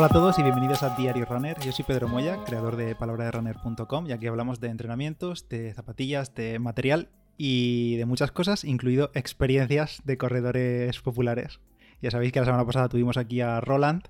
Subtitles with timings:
[0.00, 1.58] Hola a todos y bienvenidos a Diario Runner.
[1.60, 6.58] Yo soy Pedro Moya, creador de palabraderunner.com y aquí hablamos de entrenamientos, de zapatillas, de
[6.58, 11.60] material y de muchas cosas, incluido experiencias de corredores populares.
[12.00, 14.04] Ya sabéis que la semana pasada tuvimos aquí a Roland,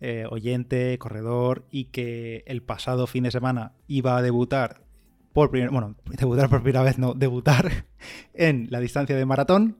[0.00, 4.82] eh, oyente, corredor, y que el pasado fin de semana iba a debutar
[5.32, 7.86] por primera, bueno, debutar por primera vez, no, debutar
[8.34, 9.76] en la distancia de maratón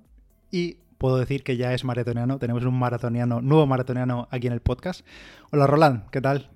[0.52, 2.38] y puedo decir que ya es maratoniano.
[2.38, 5.04] Tenemos un maratoniano, nuevo maratoniano aquí en el podcast.
[5.50, 6.50] Hola Roland, ¿qué tal?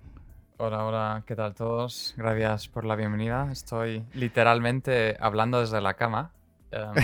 [0.58, 2.14] Hola, hola, ¿qué tal todos?
[2.16, 3.48] Gracias por la bienvenida.
[3.50, 6.30] Estoy literalmente hablando desde la cama.
[6.70, 6.94] Em,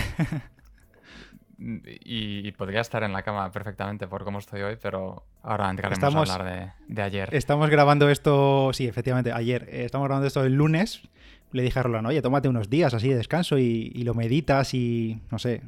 [2.05, 6.33] y, podría estar en la cama perfectamente por cómo estoy hoy, pero ahora entraremos a
[6.33, 7.29] hablar de, ayer.
[7.33, 9.67] Estamos grabando esto, sí, efectivamente, ayer.
[9.69, 11.01] Eh, estamos grabando esto el lunes.
[11.53, 15.21] Le dije a Roland, oye, tómate unos días así de descanso y, lo meditas y,
[15.31, 15.61] no sé,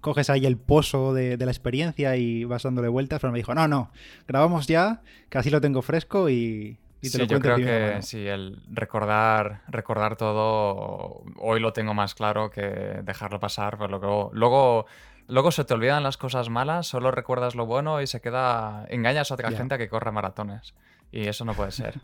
[0.00, 3.20] coges ahí el pozo de, la experiencia y vas dándole vueltas.
[3.20, 3.90] Pero me dijo, no, no,
[4.26, 9.62] grabamos ya, que así lo tengo fresco y, sí, yo creo que sí, el recordar,
[9.68, 12.62] recordar todo, hoy lo tengo más claro que
[13.02, 14.86] dejarlo pasar, pero luego, luego,
[15.28, 19.30] luego se te olvidan las cosas malas, solo recuerdas lo bueno y se queda, engañas
[19.30, 20.74] a otra gente a que corre maratones.
[21.12, 22.00] Y eso no puede ser.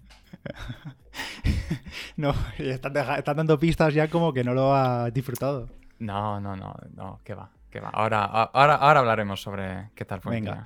[2.17, 5.69] no, están, dando pistas ya como que no lo ha disfrutado.
[5.98, 7.91] No, no, no, no, que va, que va.
[7.91, 10.33] Ahora, ahora, ahora hablaremos sobre qué tal fue.
[10.33, 10.64] Venga.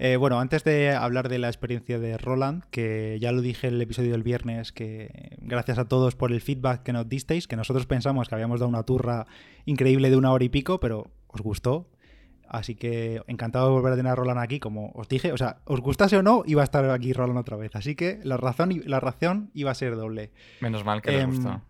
[0.00, 3.74] Eh, bueno, antes de hablar de la experiencia de Roland, que ya lo dije en
[3.74, 7.56] el episodio del viernes, que gracias a todos por el feedback que nos disteis, que
[7.56, 9.26] nosotros pensamos que habíamos dado una turra
[9.64, 11.88] increíble de una hora y pico, pero os gustó.
[12.48, 15.32] Así que encantado de volver a tener a Roland aquí, como os dije.
[15.32, 17.74] O sea, os gustase o no, iba a estar aquí Roland otra vez.
[17.74, 20.30] Así que la razón, la razón iba a ser doble.
[20.60, 21.60] Menos mal que les em, gustó.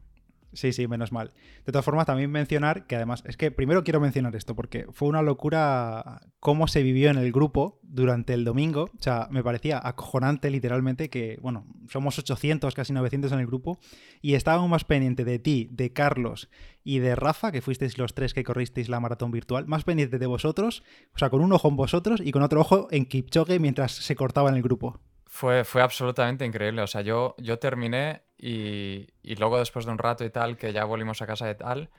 [0.53, 1.33] Sí, sí, menos mal.
[1.67, 5.09] De todas formas, también mencionar que además, es que primero quiero mencionar esto, porque fue
[5.09, 8.85] una locura cómo se vivió en el grupo durante el domingo.
[8.85, 13.79] O sea, me parecía acojonante literalmente que, bueno, somos 800, casi 900 en el grupo,
[14.23, 16.49] y estábamos más pendientes de ti, de Carlos
[16.83, 20.27] y de Rafa, que fuisteis los tres que corristeis la maratón virtual, más pendientes de
[20.27, 20.83] vosotros,
[21.15, 24.17] o sea, con un ojo en vosotros y con otro ojo en Kipchoge mientras se
[24.17, 25.01] cortaba en el grupo.
[25.27, 26.81] Fue, fue absolutamente increíble.
[26.81, 30.73] O sea, yo, yo terminé y, y, luego después de un rato y tal, que
[30.73, 31.91] ya volvimos a casa y tal,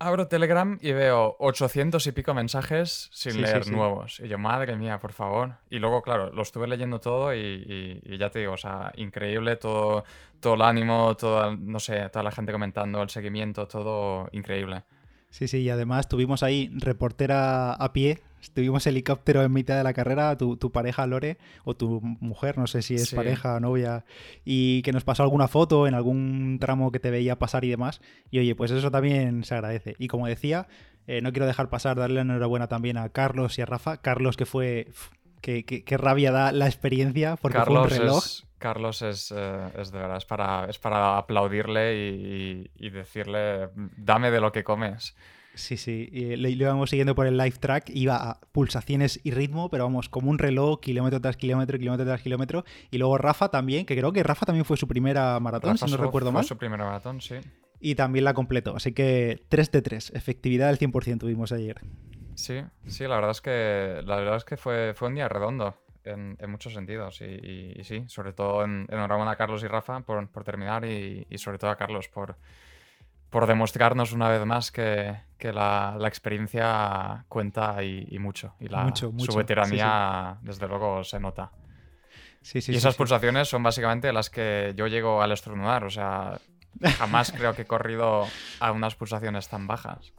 [0.00, 4.18] abro Telegram y veo 800 y pico mensajes sin leer nuevos.
[4.20, 5.56] Y yo, madre mía, por favor.
[5.68, 9.56] Y luego, claro, lo estuve leyendo todo y, y, ya te digo, o sea, increíble
[9.56, 10.04] todo,
[10.40, 14.82] todo el ánimo, todo, no sé, toda la gente comentando, el seguimiento, todo increíble.
[15.28, 18.20] Sí, sí, y además tuvimos ahí reportera a pie
[18.54, 22.82] Tuvimos helicóptero en mitad de la carrera, tu, pareja Lore, o tu mujer, no sé
[22.82, 24.04] si es pareja o novia,
[24.44, 28.00] y que nos pasó alguna foto en algún tramo que te veía pasar y demás.
[28.30, 29.94] Y oye, pues eso también se agradece.
[29.98, 30.68] Y como decía,
[31.06, 33.98] eh, no quiero dejar pasar, darle enhorabuena también a Carlos y a Rafa.
[33.98, 34.88] Carlos, que fue.
[35.40, 38.24] Qué, rabia da la experiencia, porque Carlos fue un reloj.
[38.24, 43.70] Es, Carlos es, eh, es, de verdad, es para, es para aplaudirle y, y decirle,
[43.96, 45.16] dame de lo que comes.
[45.54, 49.68] Sí, sí, y lo, íbamos siguiendo por el live track, iba a pulsaciones y ritmo,
[49.68, 52.64] pero vamos, como un reloj, kilómetro tras kilómetro, kilómetro tras kilómetro.
[52.90, 55.96] Y luego Rafa también, que creo que Rafa también fue su primera maratón, si no
[55.96, 56.44] recuerdo mal.
[56.44, 57.36] Fue su primera maratón, sí.
[57.80, 61.80] Y también la completó, así que 3 de 3, efectividad del 100% tuvimos ayer.
[62.34, 65.76] Sí, sí, la verdad es que, la verdad es que fue, fue un día redondo.
[66.02, 70.44] En, muchos sentidos y, sí, sobre todo en, enhorabuena a Carlos y Rafa por, por
[70.44, 72.36] terminar y, y sobre todo a Carlos por,
[73.30, 78.54] por demostrarnos una vez más que, la, experiencia cuenta y, mucho.
[78.60, 81.52] Y la, su veteranía, desde luego, se nota.
[82.52, 85.84] y esas pulsaciones son básicamente las que yo llego al estornudar.
[85.84, 86.38] O sea,
[86.98, 88.26] jamás creo que he corrido
[88.58, 90.12] a unas pulsaciones tan bajas.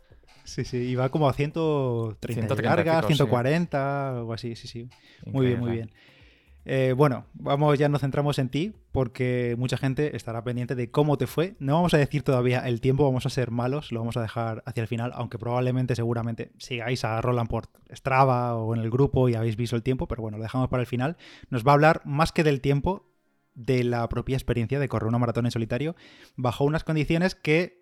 [0.43, 4.89] Sí, sí, y va como a 130, 130 140, algo así, sí, sí.
[5.25, 5.91] Muy bien, muy bien.
[6.66, 11.17] Eh, bueno, vamos, ya nos centramos en ti, porque mucha gente estará pendiente de cómo
[11.17, 11.55] te fue.
[11.59, 14.63] No vamos a decir todavía el tiempo, vamos a ser malos, lo vamos a dejar
[14.66, 19.28] hacia el final, aunque probablemente, seguramente, sigáis a Roland por Strava o en el grupo
[19.29, 21.17] y habéis visto el tiempo, pero bueno, lo dejamos para el final.
[21.49, 23.07] Nos va a hablar más que del tiempo,
[23.53, 25.96] de la propia experiencia de correr una maratón en solitario,
[26.35, 27.81] bajo unas condiciones que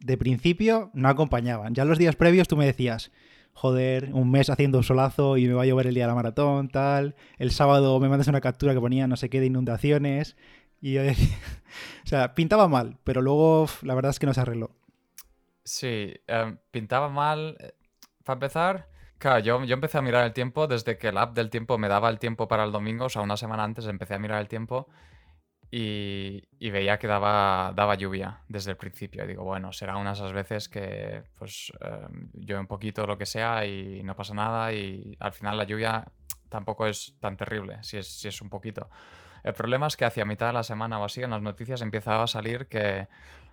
[0.00, 1.74] de principio no acompañaban.
[1.74, 3.12] Ya los días previos tú me decías,
[3.54, 6.14] joder, un mes haciendo un solazo y me va a llover el día de la
[6.14, 7.14] maratón, tal.
[7.38, 10.36] El sábado me mandas una captura que ponía no sé qué de inundaciones.
[10.80, 11.36] Y yo decía,
[12.04, 14.70] o sea, pintaba mal, pero luego la verdad es que no se arregló.
[15.64, 17.56] Sí, em, pintaba mal.
[17.60, 17.72] Eh,
[18.22, 21.48] para empezar, claro, yo, yo empecé a mirar el tiempo desde que el app del
[21.48, 24.18] tiempo me daba el tiempo para el domingo, o sea, una semana antes empecé a
[24.18, 24.88] mirar el tiempo.
[25.70, 29.24] Y, veía que daba, daba lluvia desde el principio.
[29.24, 33.18] Y digo, bueno, será una de esas veces que pues em, llueve un poquito lo
[33.18, 36.04] que sea y no pasa nada y al final la lluvia
[36.48, 38.88] tampoco es tan terrible, si es, si es un poquito.
[39.42, 42.24] El problema es que hacia mitad de la semana o así en las noticias empezaba
[42.24, 43.08] a salir que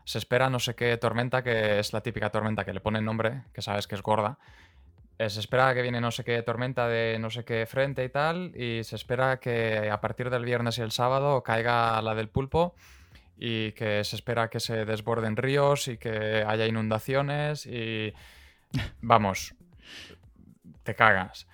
[0.06, 3.44] se espera no sé qué tormenta, que es la típica tormenta que le ponen nombre,
[3.54, 4.91] que sabes que es gorda, eh,
[5.30, 8.56] se espera que viene no sé qué tormenta de no sé qué frente y tal,
[8.56, 12.76] y se espera que a partir del viernes y el sábado caiga la del pulpo
[13.38, 18.14] y que se espera que se desborden ríos y que haya inundaciones y
[19.02, 19.56] vamos,
[20.84, 21.48] te cagas.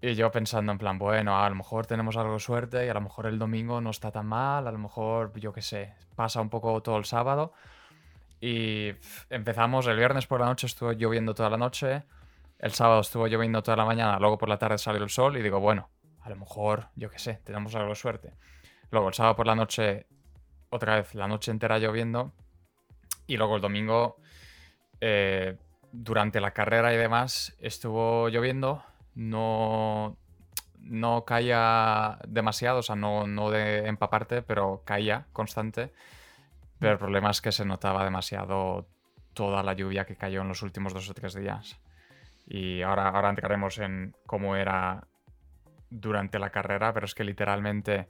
[0.00, 2.94] Y yo pensando en plan, bueno, a lo mejor tenemos algo de suerte y a
[2.94, 6.40] lo mejor el domingo no está tan mal, a lo mejor, yo qué sé, pasa
[6.40, 7.52] un poco todo el sábado.
[8.40, 8.92] Y
[9.30, 12.04] empezamos, el viernes por la noche estuvo lloviendo toda la noche,
[12.58, 15.42] el sábado estuvo lloviendo toda la mañana, luego por la tarde salió el sol y
[15.42, 15.90] digo, bueno,
[16.22, 18.32] a lo mejor, yo qué sé, tenemos algo de suerte.
[18.90, 20.06] Luego el sábado por la noche,
[20.70, 22.32] otra vez la noche entera lloviendo.
[23.26, 24.16] Y luego el domingo,
[25.00, 25.56] eh,
[25.92, 28.84] durante la carrera y demás, estuvo lloviendo.
[29.14, 30.16] No,
[30.80, 35.92] no caía demasiado, o sea, no, no de empaparte, pero caía constante.
[36.78, 38.86] Pero el problema es que se notaba demasiado
[39.32, 41.78] toda la lluvia que cayó en los últimos dos o tres días.
[42.46, 45.06] Y ahora, ahora entraremos en cómo era
[45.90, 48.08] durante la carrera, pero es que literalmente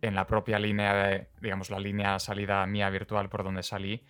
[0.00, 4.04] en la propia línea de, digamos, la línea salida mía virtual por donde salí,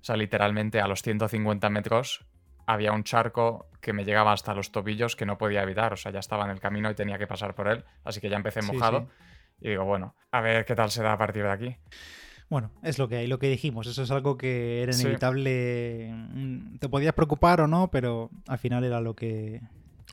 [0.00, 2.26] o sea, literalmente a los 150 metros
[2.66, 6.12] había un charco que me llegaba hasta los tobillos que no podía evitar, o sea,
[6.12, 8.62] ya estaba en el camino y tenía que pasar por él, así que ya empecé
[8.62, 9.08] mojado
[9.60, 11.76] y digo, bueno, a ver qué tal se da a partir de aquí.
[12.52, 13.86] Bueno, es lo que hay, lo que dijimos.
[13.86, 16.12] Eso es algo que era inevitable.
[16.12, 19.62] Mm, te podías preocupar o no, pero al final era lo que,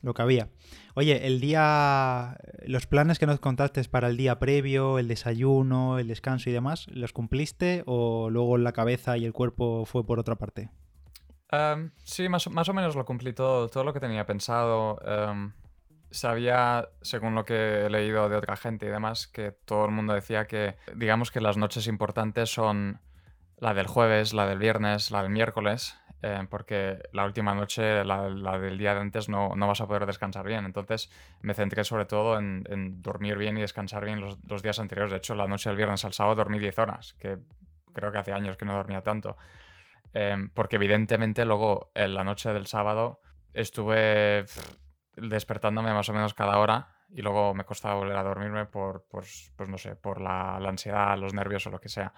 [0.00, 0.48] lo que había.
[0.94, 2.38] Oye, el día.
[2.64, 6.86] Los planes que nos contaste para el día previo, el desayuno, el descanso y demás,
[6.88, 10.70] ¿los cumpliste o luego la cabeza y el cuerpo fue por otra parte?
[11.52, 14.98] Em, sí, más, más, o menos lo cumplí todo, todo lo que tenía pensado.
[15.04, 15.52] Em,
[16.10, 20.14] sabía, según lo que he leído de otra gente y demás, que todo el mundo
[20.14, 23.00] decía que, digamos que las noches importantes son
[23.58, 28.28] la del jueves, la del viernes, la del miércoles, eh, porque la última noche, la,
[28.58, 30.64] del día de antes, no, no, vas a poder descansar bien.
[30.64, 31.10] Entonces
[31.40, 35.12] me centré sobre todo en, dormir bien y descansar bien los, días anteriores.
[35.12, 37.38] De hecho, la noche del viernes al sábado dormí 10 horas, que
[37.92, 39.36] creo que hace años que no dormía tanto.
[40.12, 43.20] Eh, porque evidentemente luego en la noche del sábado
[43.54, 44.44] estuve
[45.16, 49.52] despertándome más o menos cada hora y luego me costaba volver a dormirme por, pues
[49.66, 52.12] no sé, por la, ansiedad, los nervios o lo que sea.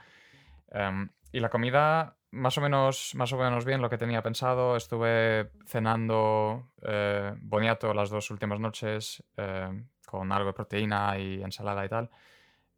[0.70, 4.76] Em, y la comida, más o, menos, más o menos bien lo que tenía pensado.
[4.76, 11.84] Estuve cenando eh, boniato las dos últimas noches em, con algo de proteína y ensalada
[11.86, 12.10] y tal,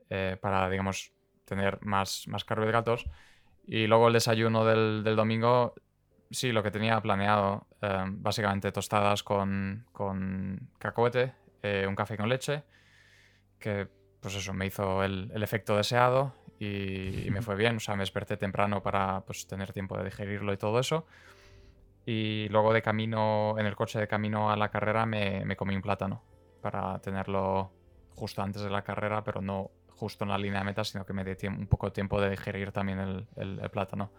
[0.09, 1.13] eh, para, digamos,
[1.45, 3.07] tener más, más carbohidratos.
[3.67, 5.75] Y luego el desayuno del, del domingo
[6.35, 11.33] Sí, lo que tenía planeado, em, básicamente tostadas con, con cacahuete,
[11.63, 12.65] eh, un café con leche,
[13.61, 13.89] que
[14.21, 18.37] pues eso, me hizo el, efecto deseado y, me fue bien, o sea, me desperté
[18.37, 21.07] temprano para pues, tener tiempo de digerirlo y todo eso.
[22.05, 25.77] Y luego de camino, en el coche de camino a la carrera, me, me comí
[25.77, 26.23] un plátano
[26.61, 27.71] para tenerlo
[28.15, 31.13] justo antes de la carrera, pero no justo en la línea de meta, sino que
[31.13, 34.11] me dé un poco de tiempo de digerir también el, el, plátano.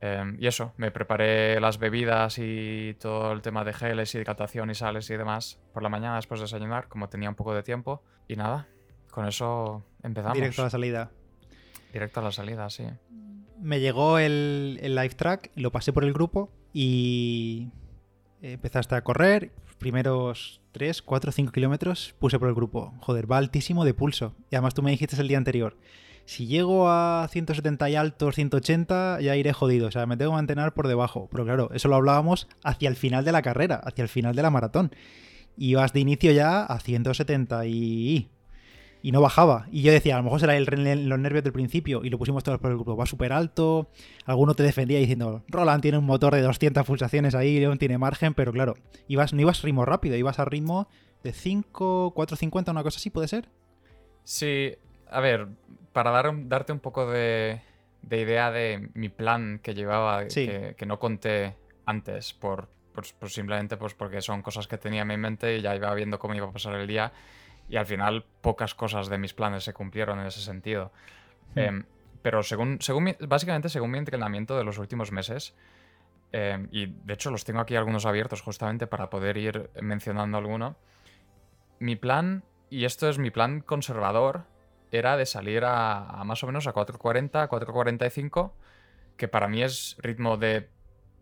[0.00, 4.70] Em, y eso, me preparé las bebidas y todo el tema de geles, y hidratación
[4.70, 7.62] y sales y demás por la mañana después de desayunar, como tenía un poco de
[7.62, 8.02] tiempo.
[8.28, 8.68] Y nada,
[9.10, 10.34] con eso empezamos.
[10.34, 11.10] Directo a la salida.
[11.92, 12.84] Directo a la salida, sí.
[13.58, 17.70] Me llegó el, el live track, lo pasé por el grupo y
[18.42, 19.52] empezaste a correr.
[19.78, 22.94] Primeros 3, 4, 5 kilómetros puse por el grupo.
[23.00, 24.34] Joder, va altísimo de pulso.
[24.50, 25.76] Y además tú me dijiste el día anterior
[26.26, 29.86] si llego a 170 y altos, 180, ya iré jodido.
[29.86, 31.28] O sea, me tengo que mantener por debajo.
[31.30, 34.42] Pero claro, eso lo hablábamos hacia el final de la carrera, hacia el final de
[34.42, 34.90] la maratón.
[35.56, 38.28] Y vas de inicio ya a 170 y...
[39.02, 39.68] Y no bajaba.
[39.70, 40.64] Y yo decía, a lo mejor será el,
[41.08, 42.02] los nervios del principio.
[42.02, 42.96] Y lo pusimos todos por el grupo.
[42.96, 43.88] Va súper alto.
[44.24, 48.34] Alguno te defendía diciendo, Roland tiene un motor de 200 pulsaciones ahí, León tiene margen.
[48.34, 48.74] Pero claro,
[49.06, 50.88] ibas, no ibas ritmo rápido, ibas a ritmo
[51.22, 53.48] de 5, 450, una cosa así, ¿puede ser?
[54.24, 54.74] Sí,
[55.10, 55.48] a ver,
[55.92, 57.60] para dar, darte un poco de,
[58.10, 62.68] idea de mi plan que llevaba, que, no conté antes, por,
[63.26, 66.34] simplemente pues porque son cosas que tenía en mi mente y ya iba viendo cómo
[66.34, 67.12] iba a pasar el día.
[67.68, 70.92] Y al final pocas cosas de mis planes se cumplieron en ese sentido.
[71.54, 71.58] Hmm.
[71.58, 71.84] Em,
[72.22, 75.54] pero según, según básicamente según mi entrenamiento de los últimos meses,
[76.32, 80.76] em, y de hecho los tengo aquí algunos abiertos justamente para poder ir mencionando alguno,
[81.78, 84.44] mi plan, y esto es mi plan conservador,
[84.90, 88.52] era de salir a, más o menos a 4.40, 4.45,
[89.16, 90.68] que para mí es ritmo de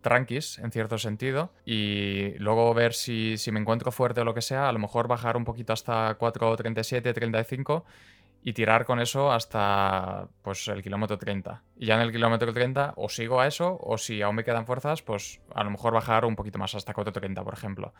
[0.00, 4.42] tranquis, en cierto sentido, y luego ver si, si me encuentro fuerte o lo que
[4.42, 7.84] sea, a lo mejor bajar un poquito hasta 4.37, 35
[8.46, 11.62] y tirar con eso hasta pues el kilómetro 30.
[11.78, 14.66] Y ya en el kilómetro 30 o sigo a eso o si aún me quedan
[14.66, 17.94] fuerzas, pues a lo mejor bajar un poquito más hasta 4.30, por ejemplo.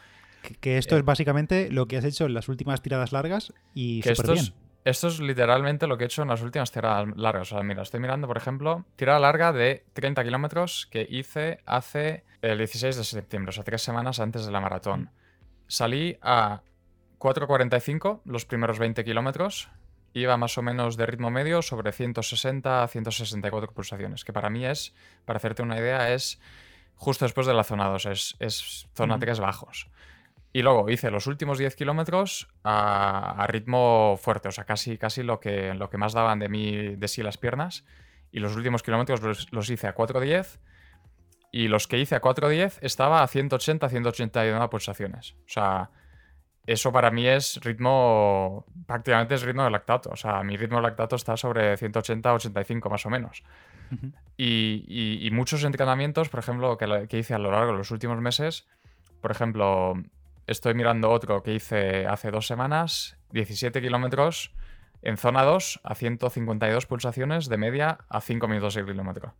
[0.60, 4.02] Que, esto es eh, básicamente lo que has hecho en las últimas tiradas largas y
[4.02, 4.52] súper bien.
[4.84, 7.52] Esto es literalmente lo que he hecho en las últimas tiradas largas.
[7.52, 12.24] O sea, mira, estoy mirando, por ejemplo, tirada larga de 30 kilómetros que hice hace
[12.42, 15.10] el 16 de septiembre, o sea, tres semanas antes de la maratón.
[15.66, 16.62] Salí a
[17.18, 19.70] 4.45 los primeros 20 kilómetros
[20.14, 24.64] iba más o menos de ritmo medio sobre 160 a 164 pulsaciones, que para mí
[24.64, 26.40] es, para hacerte una idea, es
[26.94, 29.88] justo después de la zona 2, es, zona 3 bajos.
[30.54, 35.40] Y luego hice los últimos 10 kilómetros a, ritmo fuerte, o sea, casi, casi lo,
[35.40, 37.84] que, lo que más daban de mí, de sí las piernas.
[38.30, 40.60] Y los últimos kilómetros los, los hice a 4.10
[41.50, 45.32] y los que hice a 4.10 estaba a 180, 181 pulsaciones.
[45.40, 45.90] O sea,
[46.68, 50.10] eso para mí es ritmo, prácticamente es ritmo de lactato.
[50.10, 53.42] O sea, mi ritmo de lactato está sobre 180, 85 más o menos.
[54.36, 58.68] y, muchos entrenamientos, por ejemplo, que, que, hice a lo largo de los últimos meses,
[59.20, 59.94] por ejemplo,
[60.46, 64.54] estoy mirando otro que hice hace dos semanas, 17 kilómetros
[65.02, 69.34] en zona 2 a 152 pulsaciones de media a 5 minutos el kilómetro.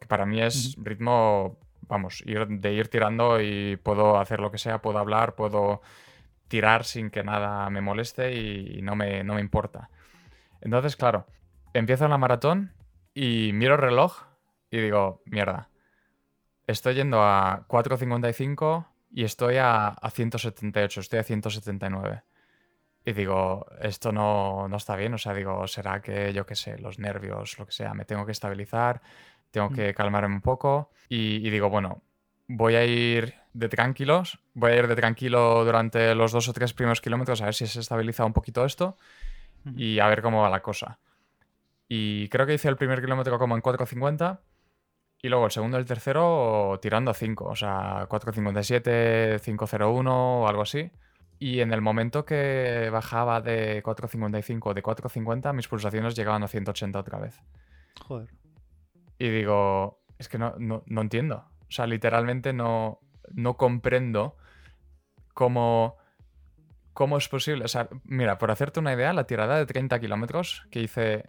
[0.00, 4.58] Que para mí es ritmo, vamos, ir, de ir tirando y puedo hacer lo que
[4.58, 5.82] sea, puedo hablar, puedo
[6.48, 9.90] tirar sin que nada me moleste y no me, no me importa.
[10.60, 11.26] Entonces, claro,
[11.74, 12.72] empiezo la maratón
[13.14, 14.24] y miro el reloj
[14.70, 15.70] y digo, mierda,
[16.66, 22.22] estoy yendo a 4.55 y estoy a, 178, estoy a 179.
[23.04, 26.78] Y digo, esto no, no, está bien, o sea, digo, será que yo qué sé,
[26.78, 29.00] los nervios, lo que sea, me tengo que estabilizar,
[29.50, 29.74] tengo mm.
[29.74, 30.90] que calmarme un poco.
[31.08, 32.02] y digo, bueno,
[32.52, 36.72] voy a ir de tranquilos, voy a ir de tranquilo durante los dos o tres
[36.72, 38.96] primeros kilómetros a ver si se estabiliza un poquito esto
[39.76, 40.98] y a ver cómo va la cosa.
[41.88, 44.40] Y creo que hice el primer kilómetro como en 4.50
[45.22, 50.48] y luego el segundo y el tercero tirando a 5, o sea, 4.57, 5.01 o
[50.48, 50.90] algo así.
[51.38, 56.98] Y en el momento que bajaba de 4.55 de 4.50, mis pulsaciones llegaban a 180
[56.98, 57.40] otra vez.
[58.06, 58.28] Joder.
[59.18, 61.46] Y digo, es que no, no, no entiendo.
[61.62, 63.00] O sea, literalmente no,
[63.32, 64.36] no comprendo
[65.34, 65.96] cómo,
[66.92, 67.64] cómo es posible.
[67.64, 71.28] O sea, mira, por hacerte una idea, la tirada de 30 kilómetros que hice,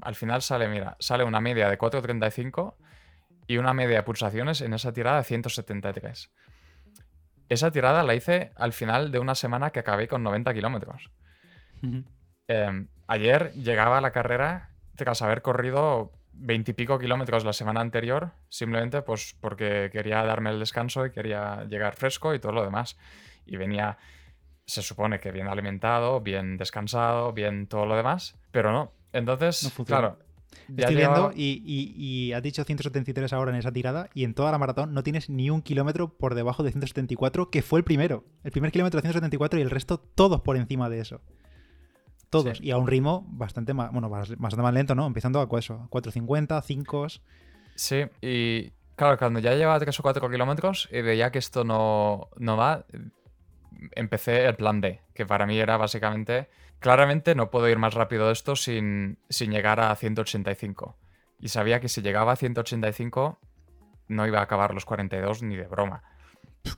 [0.00, 2.74] al final sale, mira, sale una media de 4.35
[3.48, 6.30] y una media de pulsaciones en esa tirada de 173.
[7.48, 11.10] Esa tirada la hice al final de una semana que acabé con 90 kilómetros.
[12.46, 19.00] Em, ayer llegaba a la carrera tras haber corrido veintipico kilómetros la semana anterior, simplemente
[19.00, 22.98] pues porque quería darme el descanso y quería llegar fresco y todo lo demás.
[23.46, 23.96] Y venía,
[24.66, 28.92] se supone que bien alimentado, bien descansado, bien todo lo demás, pero no.
[29.12, 30.18] Entonces, claro.
[30.76, 34.58] Estoy viendo y, y, has dicho 173 ahora en esa tirada y en toda la
[34.58, 38.24] maratón no tienes ni un kilómetro por debajo de 174, que fue el primero.
[38.44, 41.20] El primer kilómetro de 174 y el resto todos por encima de eso.
[42.30, 42.60] Todos.
[42.60, 45.06] Y a un ritmo bastante más, bueno, bastante más lento, ¿no?
[45.06, 47.06] Empezando a eso, 4.50, 5.
[47.74, 52.28] Sí, y claro, cuando ya llevaba 3 o 4 kilómetros y veía que esto no,
[52.36, 52.84] no va,
[53.92, 58.26] empecé el plan D, que para mí era básicamente, claramente no puedo ir más rápido
[58.26, 60.96] de esto sin, sin llegar a 185.
[61.40, 63.38] Y sabía que si llegaba a 185
[64.08, 66.02] no iba a acabar los 42 ni de broma.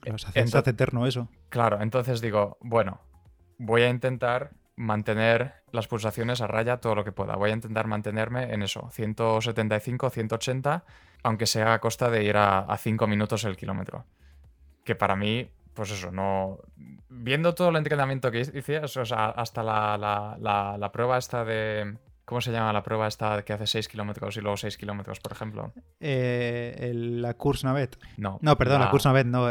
[0.00, 1.28] Claro, se hace eterno eso.
[1.48, 3.00] Claro, entonces digo, bueno,
[3.58, 7.36] voy a intentar mantener las pulsaciones a raya todo lo que pueda.
[7.36, 10.84] Voy a intentar mantenerme en eso, 175, 180,
[11.22, 14.06] aunque sea a costa de ir a, 5 minutos el kilómetro.
[14.84, 16.58] Que para mí, pues eso, no.
[17.08, 21.96] Viendo todo el entrenamiento que hice, o sea, hasta la, prueba esta de.
[22.24, 25.32] ¿Cómo se llama la prueba esta que hace 6 kilómetros y luego 6 kilómetros, por
[25.32, 25.72] ejemplo?
[25.98, 27.98] Eh, la Course Navet.
[28.18, 28.38] No.
[28.40, 29.50] No, perdón, la, Course Navet, no.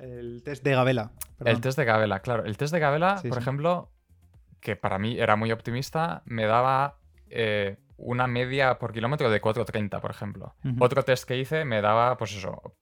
[0.00, 1.12] el test de Gabela.
[1.44, 2.44] El test de Gabela, claro.
[2.44, 3.92] El test de Gabela, por ejemplo,
[4.60, 6.98] que para mí era muy optimista, me daba
[7.30, 10.54] eh, una media por kilómetro de 4.30, por ejemplo.
[10.80, 12.74] Otro test que hice me daba, pues eso,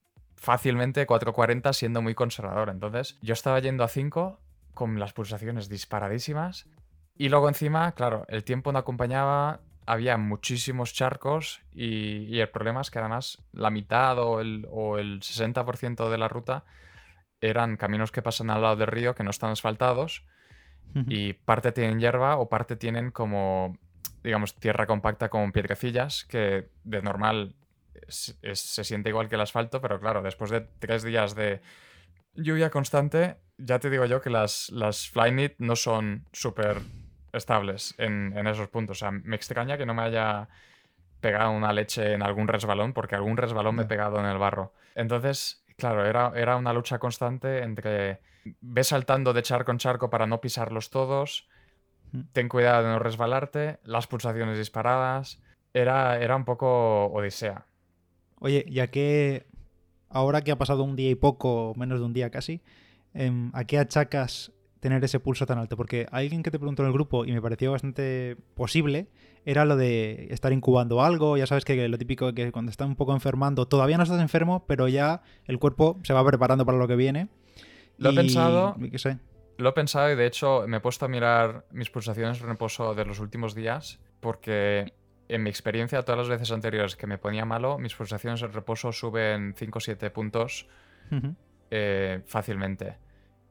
[0.44, 2.68] fácilmente 4.40 siendo muy conservador.
[2.68, 4.38] Entonces yo estaba yendo a 5
[4.74, 6.68] con las pulsaciones disparadísimas
[7.16, 12.90] y luego encima, claro, el tiempo no acompañaba, había muchísimos charcos y, el problema es
[12.90, 16.64] que además la mitad o el, o el 60% de la ruta
[17.40, 20.24] eran caminos que pasan al lado del río que no están asfaltados
[21.08, 23.76] Y parte tienen hierba o parte tienen como,
[24.22, 27.54] digamos, tierra compacta con piedrecillas, que de normal
[28.08, 31.60] se siente igual que el asfalto, pero claro, después de tres días de
[32.34, 36.78] lluvia constante, ya te digo yo que las, las Flyknit no son súper
[37.32, 38.98] estables en, esos puntos.
[38.98, 40.48] O sea, me extraña que no me haya
[41.20, 44.72] pegado una leche en algún resbalón, porque algún resbalón me he pegado en el barro.
[44.94, 48.20] Entonces, claro, era, era una lucha constante entre
[48.60, 51.48] ves saltando de charco en charco para no pisarlos todos,
[52.12, 52.20] mm.
[52.32, 55.40] ten cuidado de no resbalarte, las pulsaciones disparadas.
[55.72, 57.66] Era, era un poco odisea.
[58.44, 59.46] Oye, ya que
[60.10, 62.60] ahora que ha pasado un día y poco, menos de un día casi,
[63.14, 65.78] em, ¿a qué achacas tener ese pulso tan alto?
[65.78, 69.08] Porque alguien que te preguntó en el grupo y me pareció bastante posible
[69.46, 71.38] era lo de estar incubando algo.
[71.38, 74.20] Ya sabes que lo típico es que cuando estás un poco enfermando, todavía no estás
[74.20, 77.30] enfermo, pero ya el cuerpo se va preparando para lo que viene.
[77.96, 78.76] Lo he pensado.
[78.96, 79.20] sé.
[79.56, 82.94] Lo he pensado y de hecho me he puesto a mirar mis pulsaciones de reposo
[82.94, 84.92] de los últimos días porque
[85.28, 88.92] en mi experiencia, todas las veces anteriores que me ponía malo, mis pulsaciones de reposo
[88.92, 90.68] suben 5 o 7 puntos
[91.70, 92.98] eh, fácilmente.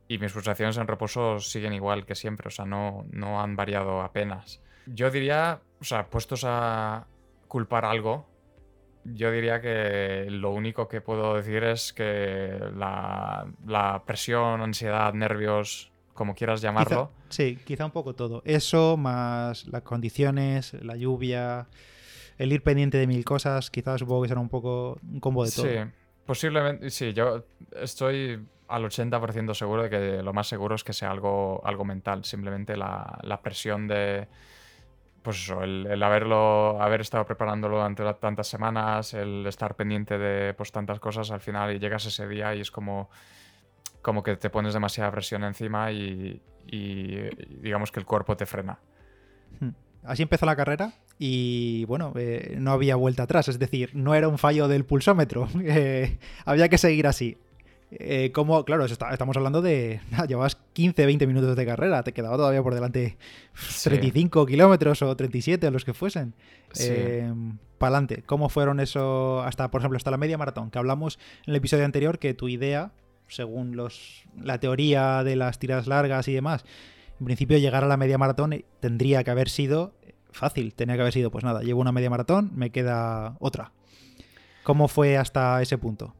[0.07, 4.01] Y mis pulsaciones en reposo siguen igual que siempre, o sea, no, no han variado
[4.01, 4.61] apenas.
[4.85, 7.07] Yo diría, o sea, puestos a
[7.47, 8.27] culpar algo,
[9.05, 15.92] yo diría que lo único que puedo decir es que la, la presión, ansiedad, nervios,
[16.13, 17.11] como quieras llamarlo.
[17.29, 18.41] sí, quizá un poco todo.
[18.45, 21.67] Eso, más las condiciones, la lluvia,
[22.37, 25.51] el ir pendiente de mil cosas, quizás supongo que será un poco un combo de
[25.51, 25.65] todo.
[25.65, 25.77] Sí,
[26.25, 31.11] posiblemente, sí, yo estoy al 80% seguro de que lo más seguro es que sea
[31.11, 34.27] algo, algo mental, simplemente la, la presión de...
[35.21, 40.73] Pues eso, el, haberlo, haber estado preparándolo durante tantas semanas, el estar pendiente de pues,
[40.73, 43.09] tantas cosas, al final y llegas ese día y es como
[44.03, 46.39] como que te pones demasiada presión encima y,
[47.61, 48.77] digamos que el cuerpo te frena.
[49.59, 49.69] Hmm.
[50.03, 54.27] Así empezó la carrera y bueno, eh, no había vuelta atrás, es decir, no era
[54.27, 57.37] un fallo del pulsómetro, eh, había que seguir así.
[57.91, 60.01] Eh, como, claro, estamos hablando de.
[60.27, 63.17] llevabas 15, 20 minutos de carrera, te quedaba todavía por delante
[63.83, 66.33] 35 kilómetros o 37 o los que fuesen.
[66.73, 66.89] Sí.
[67.77, 70.71] Para adelante, ¿cómo fueron eso hasta, por ejemplo, hasta la media maratón?
[70.71, 72.91] Que hablamos en el episodio anterior que tu idea
[73.27, 76.65] según los, la teoría de las tiras largas y demás,
[77.19, 79.93] en principio llegar a la media maratón tendría que haber sido
[80.31, 83.71] fácil, tenía que haber sido, pues nada, llevo una media maratón, me queda otra.
[84.63, 86.15] ¿Cómo fue hasta ese punto?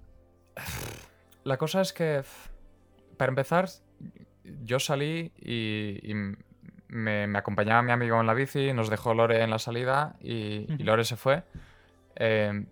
[1.44, 2.24] La cosa es que,
[3.18, 3.70] para empezar,
[4.63, 6.13] yo salí y,
[6.88, 11.06] me, acompañaba mi amigo en la bici, nos dejó Lore en la salida y, Lore
[11.06, 11.44] se fue.
[12.16, 12.66] Eh,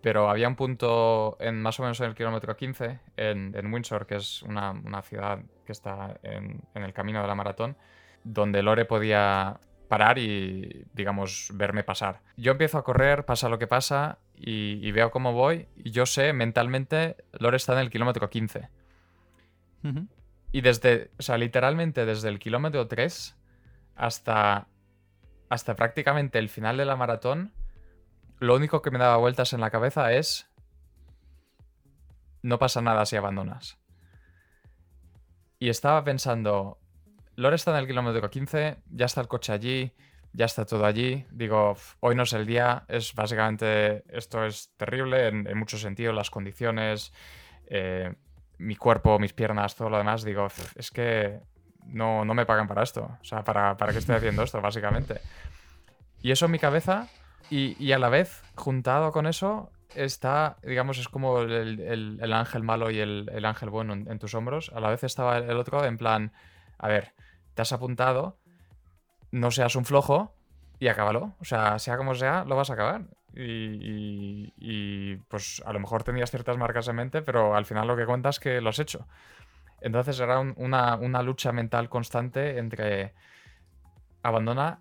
[0.00, 4.16] pero había un punto en más o menos en el kilómetro 15, en, Windsor, que
[4.16, 7.76] es una, ciudad que está en, el camino de la maratón,
[8.24, 9.58] donde Lore podía
[9.88, 12.20] parar y, digamos, verme pasar.
[12.36, 16.32] Yo empiezo a correr, pasa lo que pasa, y, veo cómo voy, y yo sé
[16.32, 18.68] mentalmente, Lore está en el kilómetro 15.
[20.52, 23.36] Y desde, o sea, literalmente desde el kilómetro 3
[23.96, 24.66] hasta,
[25.48, 27.52] hasta prácticamente el final de la maratón,
[28.40, 30.48] lo único que me daba vueltas en la cabeza es,
[32.42, 33.78] no pasa nada si abandonas.
[35.58, 36.78] Y estaba pensando,
[37.34, 39.92] Lore está en el kilómetro 15, ya está el coche allí,
[40.32, 41.26] ya está todo allí.
[41.30, 46.30] Digo, hoy no es el día, es básicamente, esto es terrible en, muchos sentidos, las
[46.30, 47.12] condiciones,
[47.66, 48.14] eh,
[48.58, 50.22] mi cuerpo, mis piernas, todo lo demás.
[50.22, 50.46] Digo,
[50.76, 51.40] es que
[51.86, 53.18] no, no me pagan para esto.
[53.20, 55.20] O sea, ¿para, ¿para qué estoy haciendo esto, básicamente?
[56.22, 57.08] Y eso en mi cabeza
[57.50, 62.98] y, a la vez, juntado con eso, está, digamos, es como el, ángel malo y
[62.98, 64.70] el, ángel bueno en, tus hombros.
[64.74, 66.32] A la vez estaba el otro en plan,
[66.78, 67.14] a ver,
[67.54, 68.38] te has apuntado,
[69.30, 70.34] no seas un flojo
[70.78, 71.34] y acábalo.
[71.40, 73.02] O sea, sea como sea, lo vas a acabar.
[73.34, 78.06] Y, pues a lo mejor tenías ciertas marcas en mente, pero al final lo que
[78.06, 79.06] cuenta es que lo has hecho.
[79.80, 83.14] Entonces era una, una lucha mental constante entre
[84.22, 84.80] abandona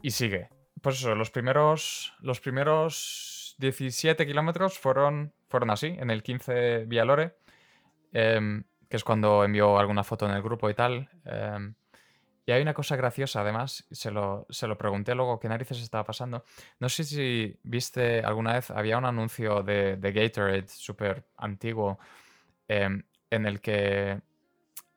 [0.00, 0.48] y sigue
[0.80, 7.04] pues eso, los primeros, los primeros 17 kilómetros fueron, fueron así, en el 15 Vía
[7.04, 7.36] Lore,
[8.12, 11.08] em, que es cuando envió alguna foto en el grupo y tal.
[11.24, 11.74] Em,
[12.46, 16.04] y hay una cosa graciosa, además, se lo, se lo pregunté luego qué narices estaba
[16.04, 16.44] pasando.
[16.80, 21.98] No sé si viste alguna vez, había un anuncio de, de Gatorade súper antiguo
[22.68, 24.20] em, en el que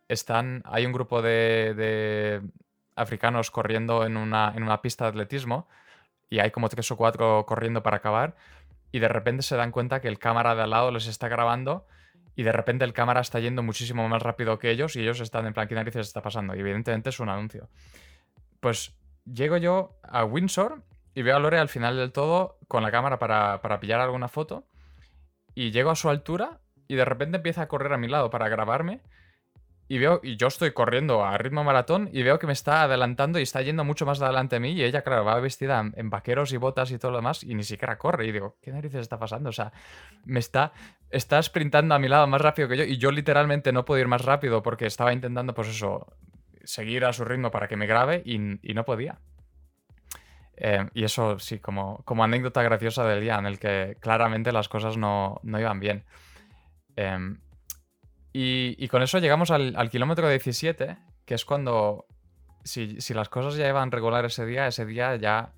[0.07, 2.41] están, hay un grupo de
[2.95, 5.67] africanos corriendo en una, en una pista de atletismo
[6.29, 8.35] y hay como tres o cuatro corriendo para acabar
[8.91, 11.87] y de repente se dan cuenta que el cámara de al lado les está grabando
[12.35, 15.45] y de repente el cámara está yendo muchísimo más rápido que ellos y ellos están
[15.45, 16.55] en plan, ¿qué narices está pasando?
[16.55, 17.69] Y evidentemente es un anuncio.
[18.59, 20.83] Pues llego yo a Windsor
[21.15, 24.27] y veo a Lore al final del todo con la cámara para, para pillar alguna
[24.27, 24.65] foto
[25.55, 28.49] y llego a su altura y de repente empieza a correr a mi lado para
[28.49, 29.01] grabarme
[29.87, 33.37] y veo, y yo estoy corriendo a ritmo maratón y veo que me está adelantando
[33.37, 36.53] y está yendo mucho más adelante a mí y ella, claro, va vestida en vaqueros
[36.53, 39.19] y botas y todo lo demás y ni siquiera corre y digo, ¿qué narices está
[39.19, 39.49] pasando?
[39.49, 39.73] O sea,
[40.25, 40.71] me está,
[41.09, 44.07] está sprintando a mi lado más rápido que yo y yo literalmente no puedo ir
[44.07, 46.07] más rápido porque estaba intentando, pues eso,
[46.63, 49.19] seguir a su ritmo para que me grabe y, no podía.
[50.55, 54.69] Eh, y eso sí, como, como anécdota graciosa del día en el que claramente las
[54.69, 56.05] cosas no, no iban bien.
[56.95, 57.39] Em,
[58.35, 62.07] y, con eso llegamos al, kilómetro 17, que es cuando,
[62.63, 65.53] si, las cosas ya iban regular ese día, ese día ya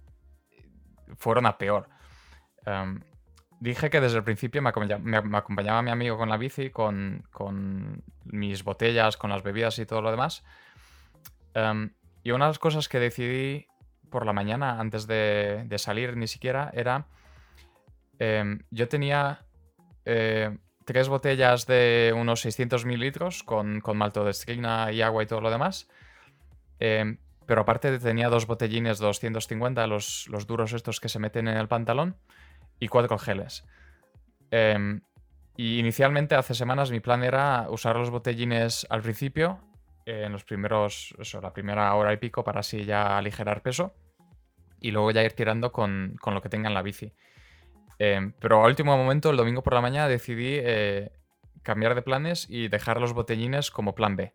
[1.18, 1.88] fueron a peor.
[2.66, 3.00] Em,
[3.62, 7.24] dije que desde el principio me, acompañaba, mi amigo con la bici, con,
[8.26, 10.44] mis botellas, con las bebidas y todo lo demás.
[11.54, 11.92] Em,
[12.24, 13.68] y una de las cosas que decidí
[14.10, 17.08] por la mañana, antes de, salir ni siquiera, era...
[18.70, 19.46] yo tenía
[20.04, 25.52] eh, tres botellas de unos 600 mililitros con, con maltodextrina y agua y todo lo
[25.52, 25.90] demás.
[26.80, 31.58] Em, pero aparte tenía dos botellines 250, los, los duros estos que se meten en
[31.58, 32.16] el pantalón,
[32.80, 33.66] y cuatro geles.
[34.52, 35.02] Em,
[35.58, 39.60] y inicialmente, hace semanas, mi plan era usar los botellines al principio,
[40.06, 43.94] en los primeros, eso, la primera hora y pico, para así ya aligerar peso,
[44.80, 47.14] y luego ya ir tirando con, con lo que tenga en la bici.
[48.00, 51.12] Em, pero a último momento, el domingo por la mañana, decidí eh,
[51.64, 54.34] cambiar de planes y dejar los botellines como plan B.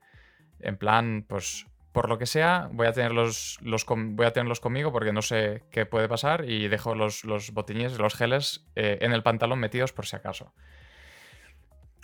[0.60, 4.92] En plan, pues por lo que sea, voy a tenerlos, los, voy a tenerlos conmigo
[4.92, 9.12] porque no sé qué puede pasar y dejo los, los botellines, los geles eh, en
[9.12, 10.54] el pantalón metidos por si acaso.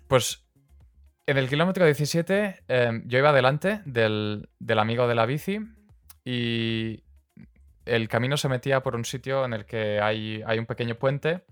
[0.09, 0.45] Pues
[1.27, 5.61] en el kilómetro 17 em, yo iba delante del, del amigo de la bici
[6.25, 7.05] y,
[7.87, 11.44] el camino se metía por un sitio en el que hay, hay un pequeño puente,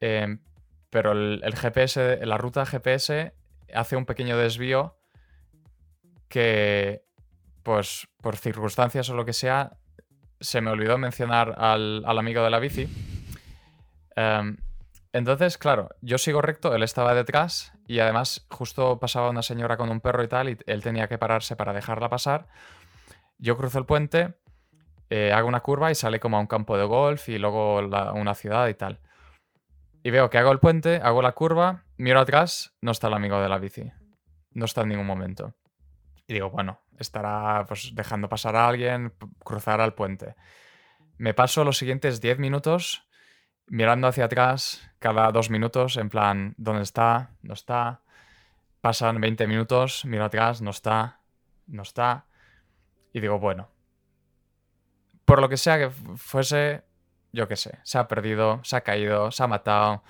[0.00, 0.40] em,
[0.88, 3.34] pero el, GPS, la ruta GPS
[3.74, 4.96] hace un pequeño desvío
[6.28, 7.04] que,
[7.62, 9.78] pues, por circunstancias o lo que sea,
[10.40, 12.88] se me olvidó mencionar al, amigo de la bici.
[14.16, 14.56] Em,
[15.12, 19.90] entonces, claro, yo sigo recto, él estaba detrás y además justo pasaba una señora con
[19.90, 22.48] un perro y tal y él tenía que pararse para dejarla pasar.
[23.38, 24.34] Yo cruzo el puente
[25.14, 27.80] eh, hago una curva y sale como a un campo de golf y luego
[28.14, 28.98] una ciudad y tal.
[30.02, 33.38] Y veo que hago el puente, hago la curva, miro atrás, no está el amigo
[33.38, 33.92] de la bici.
[34.52, 35.52] No está en ningún momento.
[36.26, 39.12] Y digo, bueno, estará pues dejando pasar a alguien,
[39.44, 40.34] cruzar al puente.
[41.18, 43.06] Me paso los siguientes 10 minutos
[43.66, 47.32] mirando hacia atrás cada dos minutos, en plan, ¿dónde está?
[47.42, 48.00] No está.
[48.80, 51.20] Pasan 20 minutos, miro atrás, no está,
[51.66, 52.24] no está.
[53.12, 53.68] Y digo, bueno,
[55.32, 56.82] por lo que sea que fuese,
[57.32, 60.02] yo qué sé, se ha perdido, se ha caído, se ha matado,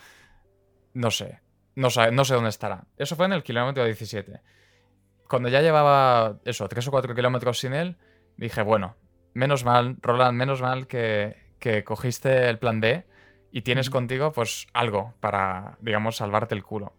[0.94, 1.38] no sé,
[1.76, 2.86] no sé, no sé dónde estará.
[2.96, 4.40] Eso fue en el kilómetro 17.
[5.28, 7.98] Cuando ya llevaba eso, 3 o 4 kilómetros sin él,
[8.36, 8.96] dije, bueno,
[9.32, 13.06] menos mal, Roland, menos mal que, que cogiste el plan D
[13.52, 16.94] y tienes contigo pues algo para, digamos, salvarte el culo.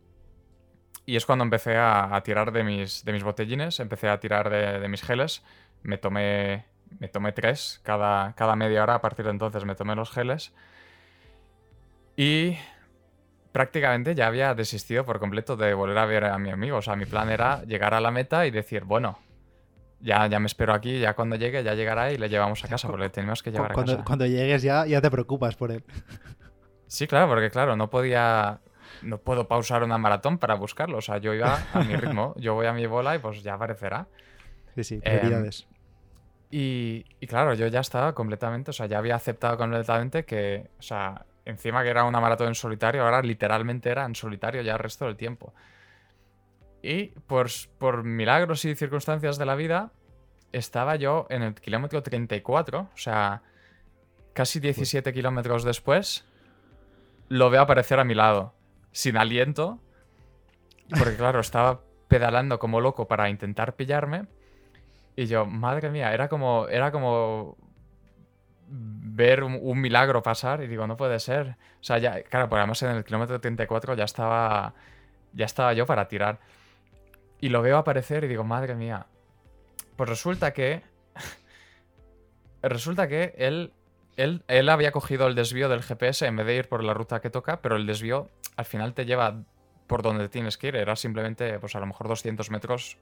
[1.06, 4.80] Y es cuando empecé a, tirar de mis, de mis botellines, empecé a tirar de,
[4.80, 5.44] de mis geles,
[5.82, 8.96] me tomé me tomé tres cada, cada media hora.
[8.96, 10.54] A partir de entonces me tomé los geles.
[12.16, 12.58] Y
[13.52, 16.78] prácticamente ya había desistido por completo de volver a ver a mi amigo.
[16.78, 19.20] O sea, mi plan era llegar a la meta y decir, bueno,
[20.02, 22.88] ya, ya me espero aquí, ya cuando llegue, ya llegará y le llevamos a casa,
[22.88, 24.06] porque le tenemos que llevar cuando, a casa.
[24.06, 25.84] Cuando llegues ya, ya te preocupas por él.
[26.86, 28.60] Sí, claro, porque claro, no podía.
[29.02, 31.00] No puedo pausar una maratón para buscarlo.
[31.00, 33.56] O sea, yo iba a mi ritmo, yo voy a mi bola y pues ya
[33.56, 34.06] aparecerá.
[34.76, 35.66] Sí, sí, prioridades.
[36.56, 41.26] Y, claro, yo ya estaba completamente, o sea, ya había aceptado completamente que, o sea,
[41.46, 45.06] encima que era una maratón en solitario, ahora literalmente era en solitario ya el resto
[45.06, 45.56] del tiempo.
[46.84, 49.94] Y pues, por milagros y circunstancias de la vida,
[50.52, 53.42] estaba yo en el kilómetro 34, o sea,
[54.34, 56.24] casi 17 kilómetros después,
[57.30, 58.54] lo veo aparecer a mi lado,
[58.92, 59.80] sin aliento,
[61.00, 64.28] porque claro, estaba pedalando como loco para intentar pillarme.
[65.16, 67.58] Y yo, madre mía, era como, era como
[68.68, 71.58] ver un, milagro pasar y digo, no puede ser.
[71.80, 74.74] O sea, ya, claro, porque además en el kilómetro 34 ya estaba,
[75.34, 76.40] ya estaba yo para tirar.
[77.40, 79.06] Y lo veo aparecer y digo, madre mía.
[79.96, 80.82] Pues resulta que,
[82.64, 83.74] resulta que él,
[84.18, 87.22] él, él había cogido el desvío del GPS en vez de ir por la ruta
[87.22, 89.44] que toca, pero el desvío al final te lleva
[89.86, 92.98] por donde tienes que ir, era simplemente, pues a lo mejor 200 metros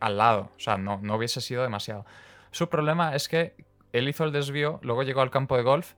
[0.00, 2.04] al lado, o sea, no, no hubiese sido demasiado.
[2.50, 3.56] Su problema es que
[3.92, 5.94] él hizo el desvío, luego llegó al campo de golf,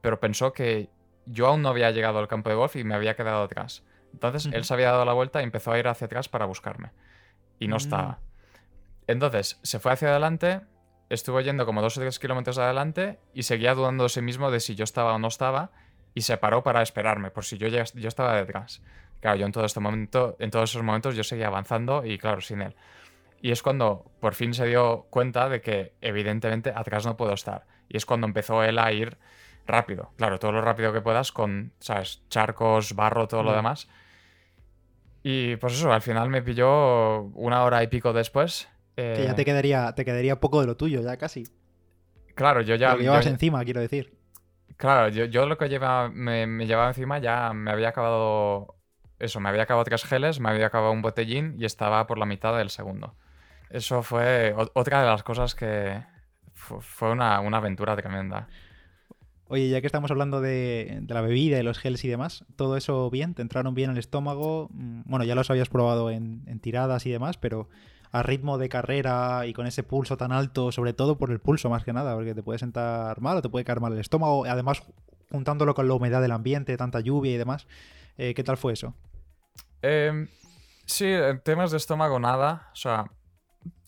[0.00, 0.90] pero pensó que
[1.26, 3.84] yo aún no había llegado al campo de golf y me había quedado atrás.
[4.12, 6.90] Entonces él se había dado la vuelta y empezó a ir hacia atrás para buscarme.
[7.58, 7.78] Y no mm.
[7.78, 8.18] estaba.
[9.06, 10.60] Entonces se fue hacia adelante,
[11.08, 14.60] estuvo yendo como dos o tres kilómetros adelante y seguía dudando de sí mismo de
[14.60, 15.70] si yo estaba o no estaba
[16.14, 18.82] y se paró para esperarme, por si yo, ya, yo estaba detrás.
[19.20, 22.40] Claro, yo en todo este momento, en todos esos momentos yo seguía avanzando y claro,
[22.40, 22.74] sin él.
[23.40, 27.66] Y es cuando por fin se dio cuenta de que evidentemente atrás no puedo estar.
[27.88, 29.18] Y es cuando empezó él a ir
[29.66, 30.10] rápido.
[30.16, 32.22] Claro, todo lo rápido que puedas con, ¿sabes?
[32.28, 33.88] Charcos, barro, todo lo demás.
[35.22, 38.68] Y pues eso, al final me pilló una hora y pico después.
[38.96, 41.44] Que ya te eh, quedaría, te quedaría poco de lo tuyo, ya casi.
[42.34, 42.94] Claro, yo ya.
[42.94, 44.16] Lo llevas encima, quiero decir.
[44.76, 48.76] Claro, yo, lo que lleva, me, llevaba encima ya me había acabado.
[49.18, 52.26] Eso, me había acabado tres geles, me había acabado un botellín y estaba por la
[52.26, 53.16] mitad del segundo.
[53.70, 56.02] Eso fue otra de las cosas que
[56.54, 58.48] fue una, una aventura tremenda.
[59.50, 63.08] Oye, ya que estamos hablando de, la bebida y los geles y demás, ¿todo eso
[63.08, 63.32] bien?
[63.32, 64.68] ¿Te entraron bien al estómago?
[64.72, 67.68] Mm, bueno, ya los habías probado en, tiradas y demás, pero
[68.12, 71.70] a ritmo de carrera y con ese pulso tan alto, sobre todo por el pulso
[71.70, 74.44] más que nada, porque te puede sentar mal o te puede caer mal el estómago,
[74.44, 74.82] además
[75.30, 77.66] juntándolo con la humedad del ambiente, tanta lluvia y demás,
[78.18, 78.94] eh, ¿qué tal fue eso?
[79.80, 80.28] Em,
[80.84, 83.10] sí, en temas de estómago nada, o sea,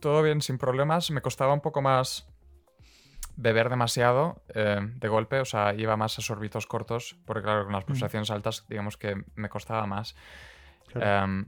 [0.01, 1.11] todo bien, sin problemas.
[1.11, 2.27] Me costaba un poco más
[3.41, 7.73] beber demasiado eh, de golpe, o sea, iba más a sorbitos cortos, porque claro, con
[7.73, 10.15] las pulsaciones altas, digamos que me costaba más.
[10.95, 11.47] Em,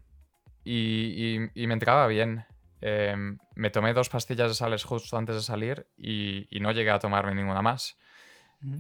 [0.64, 2.46] y, me entregaba bien.
[2.80, 6.98] Em, me tomé dos pastillas de sales justo antes de salir y, no llegué a
[6.98, 7.98] tomarme ninguna más.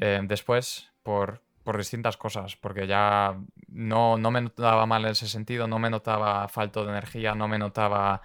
[0.00, 3.36] Em, después, por, por, distintas cosas, porque ya
[3.68, 7.48] no, no me notaba mal en ese sentido, no me notaba falto de energía, no
[7.48, 8.22] me notaba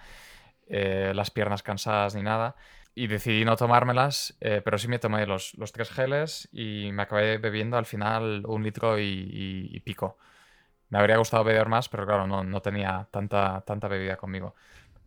[0.68, 2.56] eh, las piernas cansadas ni nada.
[2.94, 7.02] Y decidí no tomármelas, eh, pero sí me tomé los, los, tres geles y me
[7.02, 10.18] acabé bebiendo al final un litro y, pico.
[10.90, 14.54] Me habría gustado beber más, pero claro, no, no, tenía tanta, tanta bebida conmigo.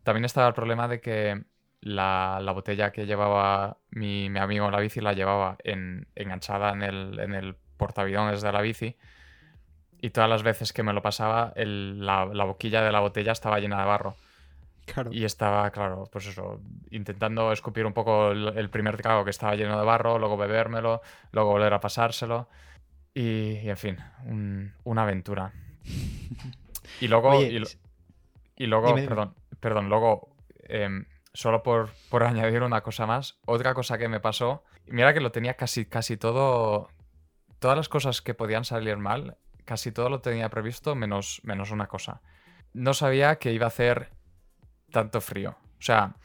[0.03, 1.43] También estaba el problema de que
[1.81, 6.71] la, la botella que llevaba mi, mi, amigo en la bici la llevaba en, enganchada
[6.71, 8.97] en el, en el portavidones de la bici.
[10.01, 13.79] Y todas las veces que me lo pasaba, la boquilla de la botella estaba llena
[13.79, 14.15] de barro.
[15.11, 19.79] Y estaba, claro, pues eso, intentando escupir un poco el, primer trago que estaba lleno
[19.79, 22.49] de barro, luego bebérmelo, luego volver a pasárselo.
[23.13, 23.97] Y, en fin,
[24.83, 25.53] una aventura.
[26.99, 33.39] Y luego, y, luego, perdón, perdón, luego, em, solo por, por, añadir una cosa más,
[33.45, 36.89] otra cosa que me pasó, mira que lo tenía casi, casi todo,
[37.59, 41.87] todas las cosas que podían salir mal, casi todo lo tenía previsto menos, menos una
[41.87, 42.21] cosa.
[42.73, 44.11] No sabía que iba a hacer
[44.91, 45.51] tanto frío.
[45.51, 46.15] O sea,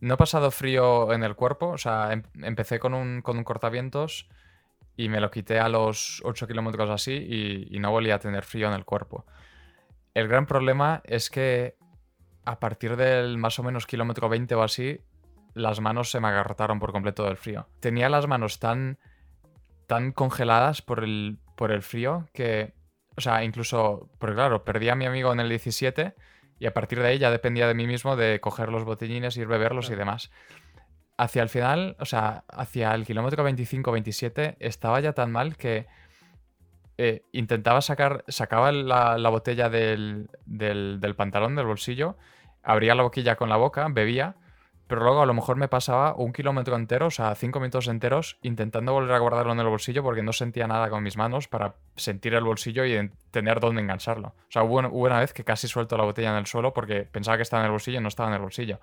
[0.00, 1.68] no he pasado frío en el cuerpo.
[1.68, 4.28] O sea, em, empecé con un, con un cortavientos
[4.96, 7.12] y me lo quité a los 8 kilómetros así
[7.70, 9.26] y, no volví a tener frío en el cuerpo.
[10.12, 11.76] El gran problema es que
[12.44, 15.00] a partir del más o menos kilómetro 20 o así,
[15.54, 17.68] las manos se me agarrotaron por completo del frío.
[17.78, 18.98] Tenía las manos tan,
[19.86, 22.74] tan congeladas por el, por el frío que,
[23.16, 26.14] o sea, incluso, porque claro, perdí a mi amigo en el 17
[26.58, 29.46] y a partir de ahí ya dependía de mí mismo de coger los botellines, ir
[29.46, 30.30] beberlos y demás.
[31.16, 35.86] Hacia el final, o sea, hacia el kilómetro 25-27, estaba ya tan mal que
[36.96, 42.16] eh, intentaba sacar, sacaba la, botella del, del, pantalón, del bolsillo,
[42.62, 44.36] abría la boquilla con la boca, bebía
[44.88, 48.38] pero luego a lo mejor me pasaba un kilómetro entero, o sea, cinco minutos enteros,
[48.42, 51.74] intentando volver a guardarlo en el bolsillo porque no sentía nada con mis manos para
[51.94, 54.28] sentir el bolsillo y tener dónde engancharlo.
[54.28, 57.36] O sea, hubo, una vez que casi suelto la botella en el suelo porque pensaba
[57.36, 58.80] que estaba en el bolsillo y no estaba en el bolsillo.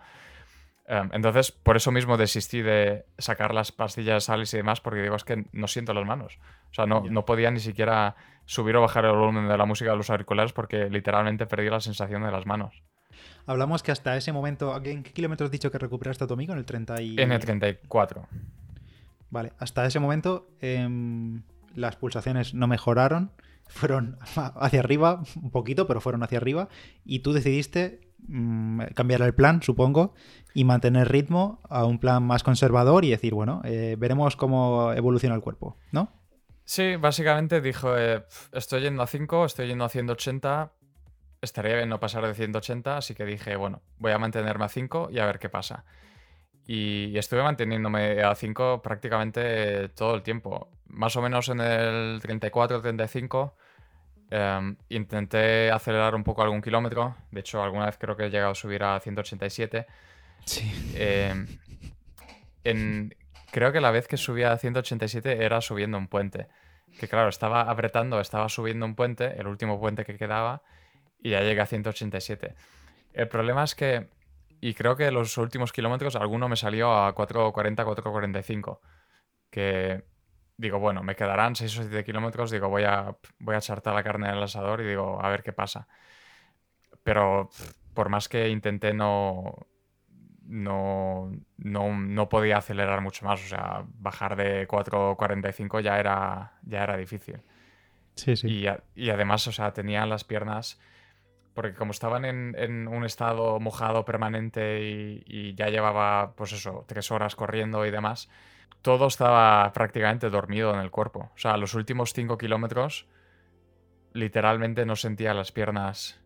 [0.87, 5.01] Em, entonces, por eso mismo desistí de sacar las pastillas de sales y demás, porque
[5.01, 6.37] digo, es que no siento las manos.
[6.69, 8.15] O sea, no, no podía ni siquiera
[8.45, 11.79] subir o bajar el volumen de la música de los auriculares porque literalmente perdí la
[11.79, 12.83] sensación de las manos.
[13.47, 16.53] Hablamos que hasta ese momento, ¿en qué kilómetros has dicho que recuperaste a tu amigo?
[16.53, 17.19] En el 30 y...
[17.19, 18.27] En el 34.
[19.29, 21.43] Vale, hasta ese momento em,
[21.75, 23.31] las pulsaciones no mejoraron,
[23.67, 24.17] fueron
[24.55, 26.69] hacia arriba un poquito, pero fueron hacia arriba,
[27.03, 30.13] y tú decidiste mm, cambiar el plan, supongo,
[30.53, 35.35] y mantener ritmo a un plan más conservador y decir, bueno, eh, veremos cómo evoluciona
[35.35, 36.11] el cuerpo, ¿no?
[36.63, 40.71] Sí, básicamente dijo, eh, estoy yendo a 5, estoy yendo a 180,
[41.45, 45.09] estaría bien no pasar de 180, así que dije, bueno, voy a mantenerme a 5
[45.11, 45.85] y a ver qué pasa.
[46.67, 50.69] Y estuve manteniéndome a 5 prácticamente todo el tiempo.
[50.87, 53.53] Más o menos en el 34-35
[54.31, 57.15] Em, intenté acelerar un poco algún kilómetro.
[57.31, 59.85] De hecho, alguna vez creo que he llegado a subir a 187.
[60.45, 60.71] Sí.
[62.63, 63.09] Em,
[63.51, 66.47] creo que la vez que subía a 187 era subiendo un puente.
[66.99, 70.63] Que claro, estaba apretando, estaba subiendo un puente, el último puente que quedaba,
[71.25, 72.53] y ya llegué a 187.
[73.13, 74.09] El problema es que,
[74.61, 78.79] y creo que los últimos kilómetros alguno me salió a 4.40, 4.45.
[79.49, 80.03] Que
[80.55, 83.95] digo, bueno, me quedarán 6 o 7 kilómetros, digo, voy a, voy a echar toda
[83.95, 85.87] la carne en el asador y digo, a ver qué pasa.
[87.01, 87.49] Pero
[87.95, 89.65] por más que intenté, no,
[90.43, 93.43] no, no, podía acelerar mucho más.
[93.43, 97.41] O sea, bajar de 4.45 ya era, ya era difícil.
[98.13, 98.47] Sí, sí.
[98.47, 100.79] Y, y, además, o sea, tenía las piernas.
[101.55, 107.35] Porque como estaban en, un estado mojado permanente y, ya llevaba, pues eso, tres horas
[107.35, 108.29] corriendo y demás,
[108.81, 111.31] todo estaba prácticamente dormido en el cuerpo.
[111.33, 113.07] O sea, los últimos 5 kilómetros
[114.13, 116.21] literalmente no sentía las piernas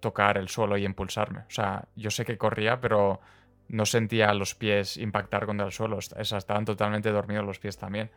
[0.00, 1.40] tocar el suelo y impulsarme.
[1.40, 3.20] O sea, yo sé que corría, pero
[3.68, 5.98] no sentía los pies impactar contra el suelo.
[5.98, 8.10] estaban totalmente dormidos los pies también.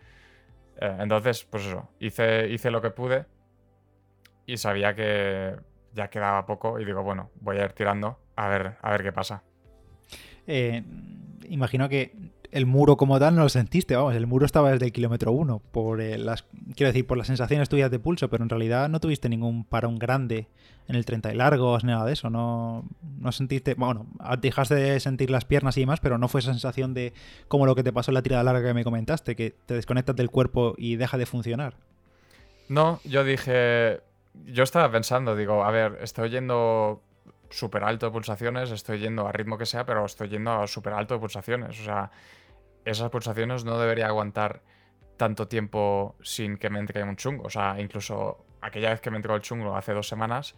[0.82, 3.26] Eh, entonces, pues eso, hice, hice lo que pude
[4.46, 5.56] y sabía que
[5.93, 9.12] ya quedaba poco y digo, bueno, voy a ir tirando a ver, a ver qué
[9.12, 9.43] pasa.
[10.47, 10.84] Eh,
[11.49, 14.91] imagino que el muro como tal no lo sentiste, vamos, el muro estaba desde el
[14.91, 18.49] kilómetro uno, por eh, las, quiero decir, por las sensaciones tuyas de pulso, pero en
[18.49, 20.47] realidad no tuviste ningún parón grande
[20.88, 22.86] en el 30 y largos, nada de eso, no,
[23.19, 24.06] no sentiste, bueno,
[24.39, 27.13] dejaste de sentir las piernas y demás, pero no fue esa sensación de
[27.47, 30.15] como lo que te pasó en la tirada larga que me comentaste, que te desconectas
[30.15, 31.75] del cuerpo y deja de funcionar.
[32.69, 34.01] No, yo dije,
[34.46, 37.02] yo estaba pensando, digo, a ver, estoy yendo
[37.50, 40.93] súper alto de pulsaciones, estoy yendo a ritmo que sea, pero estoy yendo a súper
[40.93, 42.12] alto de pulsaciones, o sea
[42.86, 44.62] esas pulsaciones no debería aguantar
[45.17, 47.43] tanto tiempo sin que me entre un chungo.
[47.46, 50.56] O sea, incluso aquella vez que me entró el chungo hace dos semanas,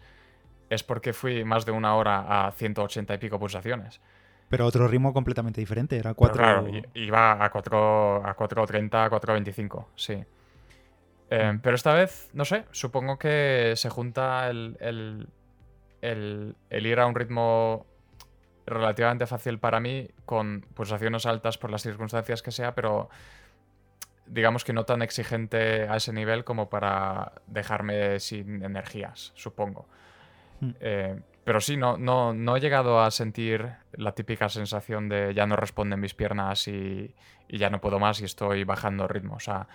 [0.70, 4.00] es porque fui más de una hora a 180 y pico pulsaciones.
[4.48, 6.36] Pero otro ritmo completamente diferente, era 4...
[6.36, 10.24] Claro, iba a 4, a 4.30, 4.25, sí.
[11.30, 17.06] Eh, pero esta vez, no sé, supongo que se junta el, el, el ir a
[17.06, 17.86] un ritmo
[18.66, 23.08] relativamente fácil para mí, con pulsaciones altas por las circunstancias que sea, pero
[24.26, 29.86] digamos que no tan exigente a ese nivel como para dejarme sin energías, supongo.
[30.60, 30.70] Hmm.
[30.80, 35.46] Eh, pero sí, no, no, no he llegado a sentir la típica sensación de ya
[35.46, 37.14] no responden mis piernas y,
[37.48, 39.36] ya no puedo más y estoy bajando ritmo.
[39.36, 39.68] O sea,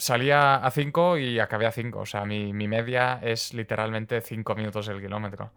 [0.00, 1.98] salía a 5 y acabé a 5.
[1.98, 5.52] O sea, mi, media es literalmente 5 minutos el kilómetro.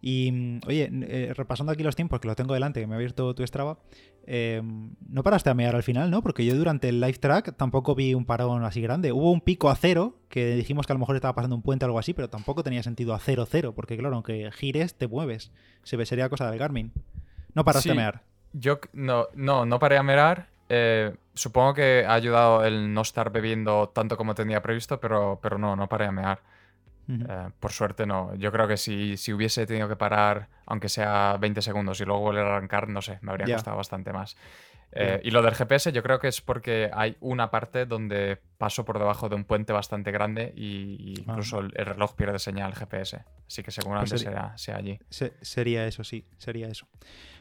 [0.00, 2.96] Y mm, oye, eh, repasando aquí los tiempos, que lo tengo delante, que me ha
[2.96, 3.78] abierto tu Strava,
[4.26, 6.22] eh, no paraste a mear al final, ¿no?
[6.22, 9.12] Porque yo durante el live track tampoco vi un parón así grande.
[9.12, 11.84] Hubo un pico a cero, que dijimos que a lo mejor estaba pasando un puente
[11.84, 15.08] o algo así, pero tampoco tenía sentido a cero cero, porque claro, aunque gires, te
[15.08, 15.52] mueves.
[15.82, 16.92] Se sería cosa del Garmin.
[17.54, 18.22] No paraste a mear.
[18.52, 20.48] Yo no, no, no paré a mear.
[20.76, 25.56] Eh, supongo que ha ayudado el no estar bebiendo tanto como tenía previsto, pero, pero
[25.56, 26.40] no, no paré a mear.
[27.06, 28.34] Eh, por suerte no.
[28.34, 32.22] Yo creo que si, si, hubiese tenido que parar, aunque sea 20 segundos y luego
[32.22, 34.36] volver a arrancar, no sé, me habría costado bastante más.
[34.96, 38.84] Eh, y lo del GPS yo creo que es porque hay una parte donde paso
[38.84, 41.22] por debajo de un puente bastante grande y, ah.
[41.26, 43.22] incluso el, reloj pierde señal GPS.
[43.46, 44.98] Así que seguramente pues sea, allí.
[45.10, 46.86] sería eso, sí, sería eso.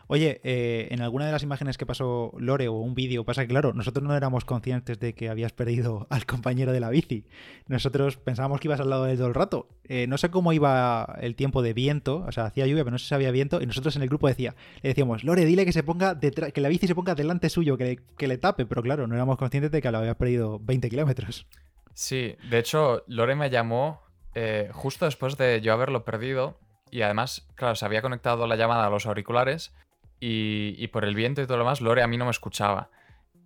[0.07, 3.47] Oye, eh, en alguna de las imágenes que pasó Lore o un vídeo, pasa que
[3.47, 7.25] claro, nosotros no éramos conscientes de que habías perdido al compañero de la bici.
[7.67, 9.69] Nosotros pensábamos que ibas al lado de él todo el rato.
[9.85, 12.99] Eh, no sé cómo iba el tiempo de viento, o sea, hacía lluvia, pero no
[12.99, 13.61] sé si había viento.
[13.61, 16.61] Y nosotros en el grupo decía, le decíamos, Lore, dile que se ponga detrás, que
[16.61, 18.65] la bici se ponga delante suyo, que le, tape.
[18.65, 21.47] Pero claro, no éramos conscientes de que lo habías perdido 20 kilómetros.
[21.93, 24.01] Sí, de hecho, Lore me llamó
[24.35, 26.59] eh, justo después de yo haberlo perdido.
[26.91, 29.73] Y además, claro, se había conectado la llamada a los auriculares
[30.25, 32.89] y, por el viento y todo lo demás, Lore a mí no me escuchaba.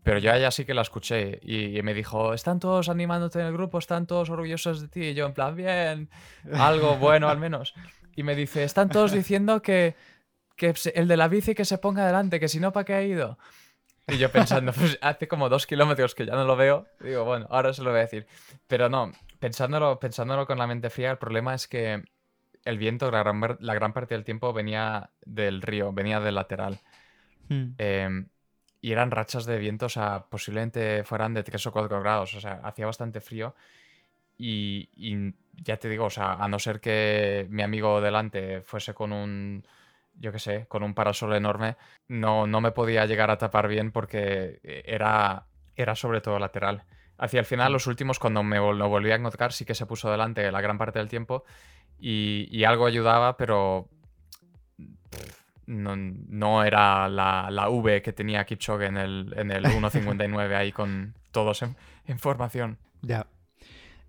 [0.03, 3.47] Pero yo a ella sí que la escuché y, me dijo, están todos animándote en
[3.47, 5.01] el grupo, están todos orgullosos de ti.
[5.07, 6.09] Y yo en plan, bien,
[6.53, 7.73] algo bueno al menos.
[8.15, 9.95] Y me dice, están todos diciendo que,
[10.55, 13.01] que el de la bici que se ponga adelante, que si no, ¿para qué ha
[13.01, 13.37] ido?
[14.07, 16.85] Y yo pensando, pues hace como dos kilómetros que ya no lo veo.
[16.99, 18.27] Digo, bueno, ahora se lo voy a decir.
[18.67, 22.03] Pero no, pensándolo, pensándolo con la mente fría, el problema es que
[22.67, 26.79] el viento, la gran, parte del tiempo venía del río, venía del lateral.
[27.47, 27.73] Hmm.
[27.77, 28.27] Em,
[28.81, 32.41] y eran rachas de viento, o sea, posiblemente fueran de 3 o 4 grados, o
[32.41, 33.55] sea, hacía bastante frío.
[34.37, 34.89] Y,
[35.53, 39.65] ya te digo, o sea, a no ser que mi amigo delante fuese con un,
[40.13, 43.91] yo qué sé, con un parasol enorme, no, no me podía llegar a tapar bien
[43.91, 46.83] porque era, era sobre todo lateral.
[47.17, 50.11] Hacia el final, los últimos, cuando me lo volví a encontrar, sí que se puso
[50.11, 51.45] delante la gran parte del tiempo
[51.99, 53.89] y, algo ayudaba, pero
[55.65, 61.63] no, era la, V que tenía Kipchoge en el, en el 1.59 ahí con todos
[61.63, 62.77] en, formación.
[63.01, 63.27] Ya.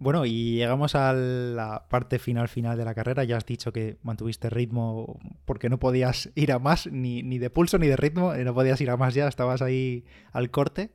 [0.01, 3.25] Bueno, y llegamos a la parte final final de la carrera.
[3.25, 7.51] Ya has dicho que mantuviste ritmo porque no podías ir a más, ni, ni de
[7.51, 10.93] pulso ni de ritmo, no podías ir a más ya, estabas ahí al corte.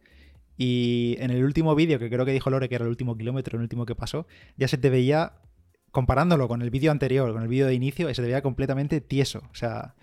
[0.58, 3.58] Y en el último vídeo, que creo que dijo Lore que era el último kilómetro,
[3.58, 5.34] el último que pasó, ya se te veía,
[5.94, 9.44] comparándolo con el vídeo anterior, con el vídeo de inicio, se te veía completamente tieso.
[9.50, 9.96] O sea,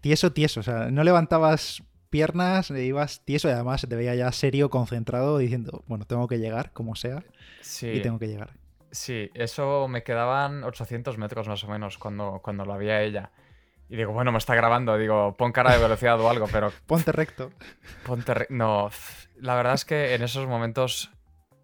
[0.00, 0.60] tieso, tieso.
[0.60, 5.36] O sea, no levantabas piernas, ibas tieso y además se te veía ya serio, concentrado,
[5.36, 7.22] diciendo, bueno, tengo que llegar, como sea,
[7.60, 7.88] sí.
[7.88, 8.54] y tengo que llegar.
[8.90, 13.30] Sí, eso me quedaban 800 metros más o menos cuando, cuando lo había ella.
[13.88, 14.96] Y digo, bueno, me está grabando.
[14.98, 16.72] Digo, pon cara de velocidad o algo, pero.
[16.86, 17.50] Ponte recto.
[18.04, 18.54] Ponte recto.
[18.54, 18.90] No,
[19.36, 21.10] la verdad es que en esos momentos.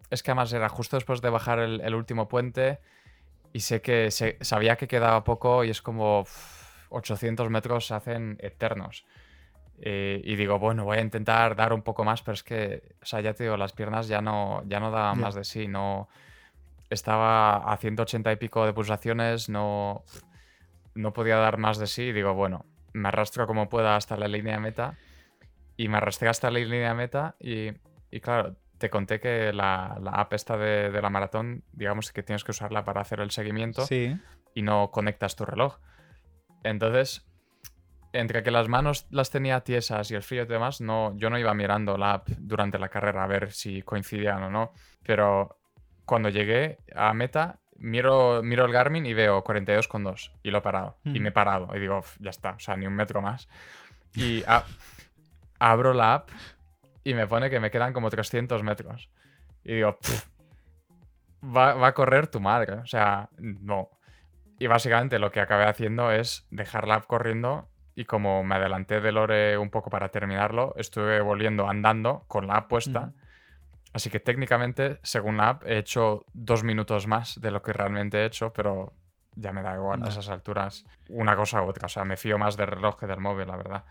[0.09, 2.79] Es que además era justo después de bajar el, último puente.
[3.55, 6.25] Y sé que sabía que quedaba poco y es como.
[6.89, 9.05] 800 metros se hacen eternos.
[9.77, 13.21] Y digo, bueno, voy a intentar dar un poco más, pero es que, o sea,
[13.21, 15.67] ya te digo, las piernas ya no, ya no daban más de sí.
[15.67, 16.07] No.
[16.89, 20.03] Estaba a 180 y pico de pulsaciones, no
[20.93, 24.27] no podía dar más de sí y digo, bueno, me arrastro como pueda hasta la
[24.27, 24.97] línea de meta.
[25.77, 27.71] Y me arrastré hasta la línea de meta y,
[28.19, 32.83] claro, te conté que la, app esta de, la maratón, digamos que tienes que usarla
[32.83, 33.85] para hacer el seguimiento
[34.53, 35.77] y no conectas tu reloj.
[36.63, 37.25] Entonces,
[38.11, 41.37] entre que las manos las tenía tiesas y el frío y demás, no, yo no
[41.37, 44.73] iba mirando la app durante la carrera a ver si coincidían o no.
[45.03, 45.57] Pero
[46.05, 50.97] cuando llegué a meta, miro, miro el Garmin y veo 42,2 y lo he parado.
[51.03, 51.75] Y me he parado.
[51.75, 53.47] Y digo, ya está, o sea, ni un metro más.
[54.15, 54.43] Y
[55.59, 56.29] abro la app
[57.05, 59.09] y me pone que me quedan como 300 metros.
[59.63, 59.97] Y digo,
[61.55, 62.73] va, a correr tu madre.
[62.73, 63.89] O sea, no.
[64.57, 69.01] Y básicamente lo que acabé haciendo es dejar la app corriendo y como me adelanté
[69.01, 73.13] de Lore un poco para terminarlo, estuve volviendo andando con la app puesta.
[73.93, 78.17] Así que técnicamente, según la app, he hecho dos minutos más de lo que realmente
[78.17, 78.93] he hecho, pero
[79.35, 81.85] ya me da igual a esas alturas una cosa u otra.
[81.85, 83.83] O sea, me fío más del reloj que del móvil, la verdad.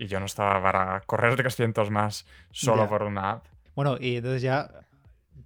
[0.00, 3.44] Y yo no estaba para correr 300 más solo por una app.
[3.76, 4.70] Bueno, y entonces ya,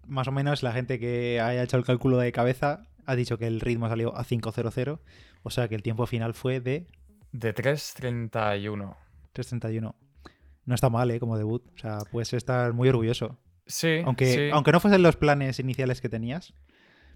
[0.06, 3.48] más o menos, la gente que haya hecho el cálculo de cabeza ha dicho que
[3.48, 5.00] el ritmo salió a 5.00.
[5.42, 6.86] O sea, que el tiempo final fue de...
[7.32, 8.94] De 3.31.
[9.34, 9.94] 3.31.
[10.66, 11.18] No está mal, ¿eh?
[11.18, 11.66] Como debut.
[11.74, 13.36] O sea, puedes estar muy orgulloso.
[13.66, 16.54] Sí aunque, aunque no fuesen los planes iniciales que tenías.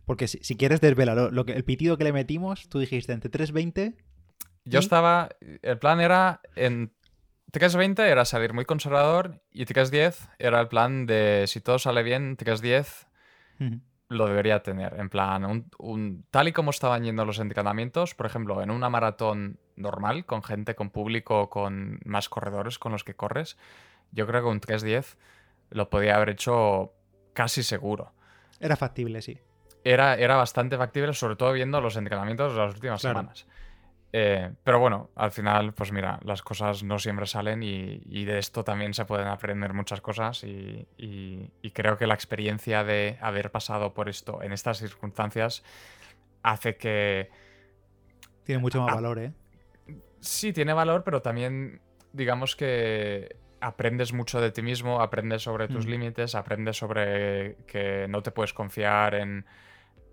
[0.07, 3.95] Porque si, quieres desvelar lo que, el pitido que le metimos, tú dijiste entre 3.20.
[4.65, 5.29] Yo estaba.
[5.63, 6.41] El plan era.
[6.57, 6.91] En
[7.53, 12.37] 3.20 era salir muy conservador y 3.10 era el plan de si todo sale bien,
[12.37, 13.07] 3.10
[14.09, 14.95] lo debería tener.
[14.99, 19.59] En plan, un, tal y como estaban yendo los entrenamientos, por ejemplo, en una maratón
[19.77, 23.57] normal, con gente, con público, con más corredores con los que corres,
[24.13, 25.17] yo creo que un 3.10
[25.71, 26.93] lo podía haber hecho
[27.35, 28.13] casi seguro.
[28.61, 29.39] Era factible, sí.
[29.85, 33.47] Era, era bastante factible, sobre todo viendo los entrenamientos de las últimas semanas.
[34.13, 38.65] Eh, pero bueno, al final, pues mira, las cosas no siempre salen y, de esto
[38.65, 40.87] también se pueden aprender muchas cosas y,
[41.75, 45.63] creo que la experiencia de haber pasado por esto en estas circunstancias
[46.43, 47.31] hace que...
[48.45, 49.33] Tiene mucho más valor, ¿eh?
[50.21, 51.81] Sí, tiene valor, pero también
[52.13, 55.91] digamos que aprendes mucho de ti mismo, aprendes sobre tus mm.
[55.91, 59.45] límites, aprendes sobre que no te puedes confiar en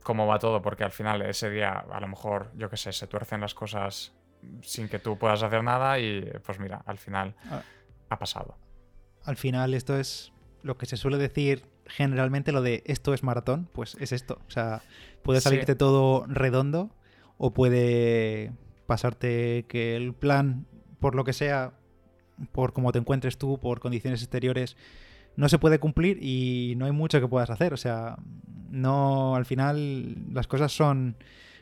[0.05, 3.07] cómo va todo, porque al final ese día a lo mejor, yo qué sé, se
[3.07, 4.13] tuercen las cosas
[4.61, 7.63] sin que tú puedas hacer nada y pues mira, al final ah.
[8.09, 8.55] ha pasado.
[9.23, 10.31] Al final esto es
[10.61, 14.39] lo que se suele decir generalmente, lo de esto es maratón, pues es esto.
[14.47, 14.83] O sea,
[15.23, 16.91] puede salirte todo redondo
[17.39, 18.53] o puede
[18.85, 20.67] pasarte que el plan,
[20.99, 21.73] por lo que sea,
[22.51, 24.77] por cómo te encuentres tú, por condiciones exteriores,
[25.35, 27.73] no se puede cumplir y no hay mucho que puedas hacer.
[27.73, 28.17] O sea,
[28.69, 31.15] no, al final las cosas son,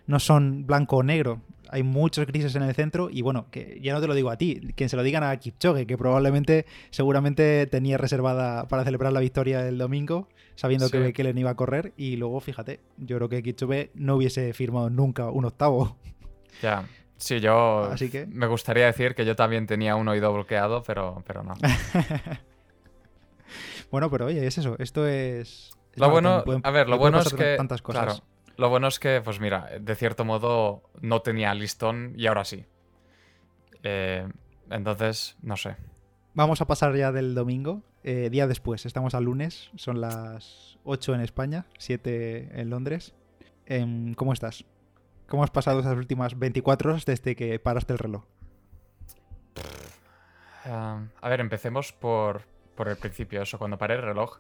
[0.08, 1.42] no son blanco o negro.
[1.70, 4.38] Hay muchos grises en el centro y bueno, que ya no te lo digo a
[4.38, 9.20] ti, quien se lo digan a Kipchoge, que probablemente, seguramente tenía reservada para celebrar la
[9.20, 13.30] victoria el domingo, sabiendo que que Kellen iba a correr y luego, fíjate, yo creo
[13.30, 15.98] que Kipchoge no hubiese firmado nunca un octavo.
[16.62, 16.86] Ya.
[17.18, 18.26] Sí, yo Así que...
[18.28, 21.54] me gustaría decir que yo también tenía un oído bloqueado, pero, pero no.
[23.94, 24.76] bueno, pero oye, es eso.
[24.80, 25.78] Esto es.
[25.94, 27.58] lo bueno, a ver, lo bueno es que.
[27.58, 28.24] Tantas cosas.
[28.58, 32.66] lo bueno es que, pues mira, de cierto modo no tenía listón y ahora sí.
[33.84, 34.28] Eh,
[34.72, 35.76] entonces, no sé.
[36.34, 37.84] Vamos a pasar ya del domingo.
[38.04, 38.88] eh, día después.
[38.88, 43.14] Estamos al lunes, son las 8 en España, 7 en Londres.
[43.68, 44.66] Em, ¿Cómo estás?
[45.28, 48.24] ¿Cómo has pasado esas últimas 24 horas desde que paraste el reloj?
[50.66, 52.42] a ver, empecemos por,
[52.78, 53.42] el principio.
[53.42, 54.40] Eso, cuando paré el reloj,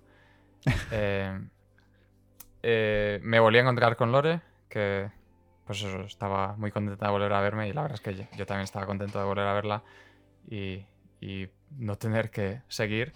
[0.91, 1.39] eh,
[2.61, 5.09] eh, me volví a encontrar con Lore, que
[5.65, 8.45] pues eso, estaba muy contenta de volver a verme y la verdad es que yo,
[8.45, 9.83] también estaba contento de volver a verla
[10.49, 10.85] y,
[11.77, 13.13] no tener que seguir.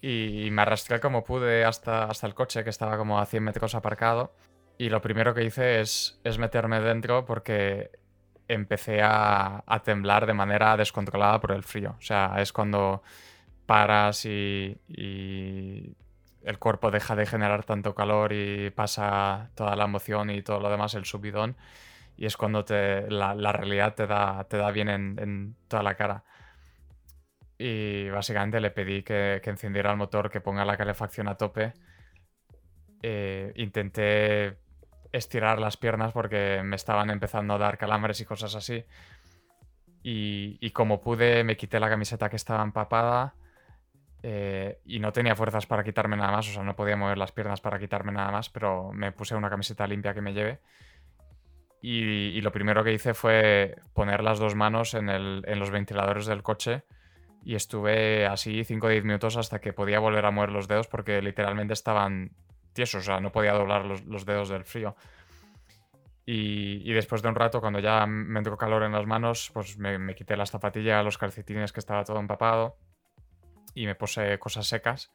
[0.00, 3.74] Y, me arrastré como pude hasta, hasta el coche, que estaba como a 100 metros
[3.74, 4.34] aparcado.
[4.78, 7.90] Y lo primero que hice es, es meterme dentro porque
[8.50, 11.94] empecé a, temblar de manera descontrolada por el frío.
[11.98, 13.02] O sea, es cuando
[13.70, 14.76] paras y,
[16.42, 20.70] el cuerpo deja de generar tanto calor y pasa toda la emoción y todo lo
[20.70, 21.56] demás, el subidón.
[22.16, 26.24] Y es cuando te, la, realidad te da, te da bien en, toda la cara.
[27.58, 31.72] Y básicamente le pedí que, encendiera el motor, que ponga la calefacción a tope.
[33.02, 34.58] Eh, intenté
[35.12, 38.84] estirar las piernas porque me estaban empezando a dar calambres y cosas así.
[40.02, 43.36] Y, como pude, me quité la camiseta que estaba empapada
[44.22, 47.32] eh, y no tenía fuerzas para quitarme nada más, o sea, no podía mover las
[47.32, 50.60] piernas para quitarme nada más, pero me puse una camiseta limpia que me lleve.
[51.82, 56.42] Y, lo primero que hice fue poner las dos manos en, en los ventiladores del
[56.42, 56.84] coche
[57.42, 60.88] y estuve así 5 o 10 minutos hasta que podía volver a mover los dedos
[60.88, 62.32] porque literalmente estaban
[62.72, 64.94] tieso, o sea, no podía doblar los, dedos del frío.
[66.26, 70.14] Y, después de un rato, cuando ya me entró calor en las manos, pues me,
[70.14, 72.76] quité las zapatillas, los calcetines, que estaba todo empapado,
[73.74, 75.10] y me puse cosas secas.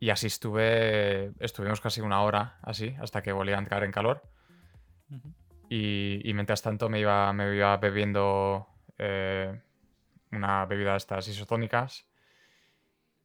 [0.00, 4.22] Y así estuve, estuvimos casi una hora, así, hasta que volví a entrar en calor.
[5.68, 8.66] y, mientras tanto me iba, me iba bebiendo
[8.98, 9.60] eh,
[10.32, 12.06] una bebida de estas isotónicas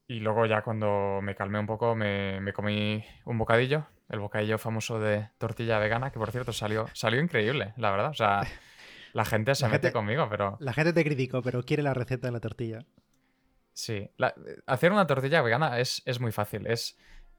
[0.09, 4.99] y luego ya cuando me calmé un poco me, comí un bocadillo, el bocadillo famoso
[4.99, 8.09] de tortilla vegana, que por cierto salió, salió increíble, la verdad.
[8.09, 8.41] O sea,
[9.13, 10.57] la gente se mete conmigo, pero...
[10.61, 12.85] La gente te criticó, pero quiere la receta de la tortilla.
[13.79, 14.11] Sí,
[14.65, 16.67] hacer una tortilla vegana es, es muy fácil.
[16.67, 16.97] Es,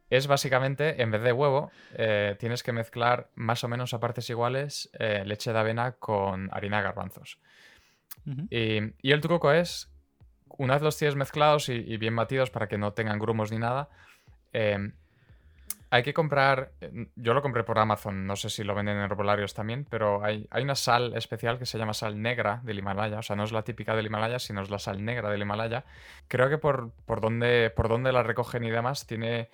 [0.09, 4.31] es básicamente, en vez de huevo, eh, tienes que mezclar más o menos a partes
[4.31, 7.39] iguales eh, leche de avena con harina de garbanzos.
[8.49, 9.93] y, y, el truco es
[10.57, 13.91] una vez los tienes mezclados y, bien batidos para que no tengan grumos ni nada,
[14.55, 14.95] em,
[15.93, 16.73] hay que comprar,
[17.17, 20.47] yo lo compré por Amazon, no sé si lo venden en herbolarios también, pero hay,
[20.51, 23.51] hay, una sal especial que se llama sal negra del Himalaya, o sea, no es
[23.51, 25.85] la típica del Himalaya, sino es la sal negra del Himalaya.
[26.29, 29.51] Creo que por, por, donde, por donde la recogen y demás, tiene,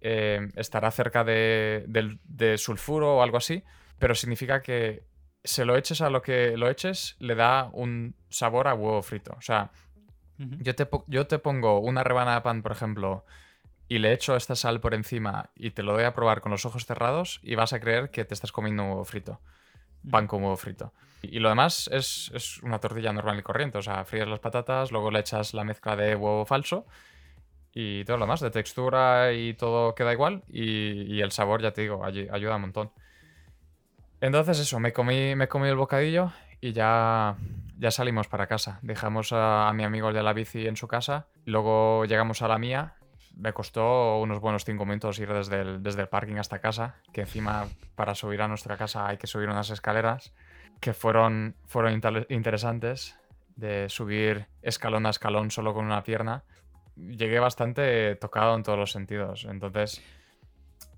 [0.00, 3.62] em, estará cerca de, de sulfuro o algo así,
[4.00, 5.04] pero significa que
[5.44, 9.34] se lo eches a lo que lo eches, le da un sabor a huevo frito.
[9.38, 9.70] O sea,
[10.36, 13.24] yo, te, yo te pongo una rebanada de pan, por ejemplo,
[13.88, 16.64] y le echo esta sal por encima y te lo doy a probar con los
[16.66, 19.40] ojos cerrados y vas a creer que te estás comiendo un huevo frito.
[20.10, 20.92] Pan con huevo frito.
[21.22, 23.78] Y, lo demás es, es, una tortilla normal y corriente.
[23.78, 26.86] O sea, fríes las patatas, luego le echas la mezcla de huevo falso
[27.72, 30.44] y todo lo demás, de textura y todo queda igual.
[30.48, 32.92] Y, y el sabor, ya te digo, ayuda un montón.
[34.20, 37.36] Entonces eso, me comí, me comí el bocadillo y ya
[37.78, 38.80] ya salimos para casa.
[38.82, 41.28] Dejamos a, mi amigo de la bici en su casa.
[41.44, 42.94] Luego llegamos a la mía.
[43.38, 46.96] Me costó unos buenos cinco minutos ir desde el, desde el parking hasta casa.
[47.12, 50.34] Que encima para subir a nuestra casa hay que subir unas escaleras.
[50.80, 53.16] Que fueron, fueron interesantes.
[53.54, 56.42] De subir escalón a escalón solo con una pierna.
[56.96, 59.46] Llegué bastante tocado en todos los sentidos.
[59.48, 60.02] Entonces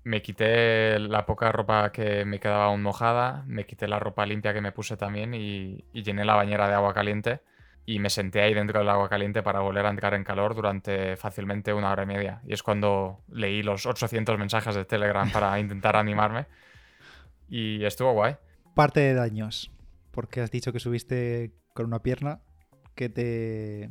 [0.03, 4.53] me quité la poca ropa que me quedaba aún mojada, me quité la ropa limpia
[4.53, 7.41] que me puse también y, llené la bañera de agua caliente
[7.85, 11.17] y me senté ahí dentro del agua caliente para volver a entrar en calor durante
[11.17, 12.41] fácilmente una hora y media.
[12.45, 16.45] Y es cuando leí los 800 mensajes de Telegram para intentar animarme
[17.49, 18.37] y estuvo guay.
[18.75, 19.71] Parte de daños,
[20.11, 22.41] porque has dicho que subiste con una pierna,
[22.95, 23.89] que te...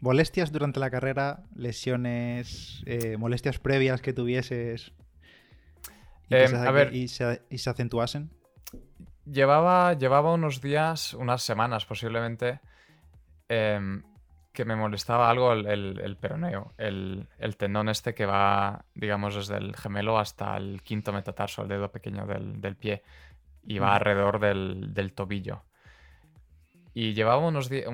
[0.00, 4.92] Molestias durante la carrera, lesiones, eh, molestias previas que tuvieses
[6.28, 8.30] ¿Y, em, se, a ver, y, se, acentuasen?
[9.24, 12.60] Llevaba, llevaba unos días, unas semanas posiblemente,
[13.48, 14.02] em,
[14.52, 17.28] que me molestaba algo el, peroneo, el,
[17.58, 22.26] tendón este que va, digamos, desde el gemelo hasta el quinto metatarso, el dedo pequeño
[22.26, 23.02] del, pie,
[23.64, 25.62] y va alrededor del, tobillo.
[26.94, 27.86] Y llevaba unos días,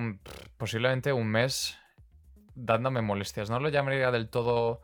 [0.57, 1.77] posiblemente un mes
[2.55, 3.51] dándome molestias.
[3.51, 4.83] No lo llamaría del todo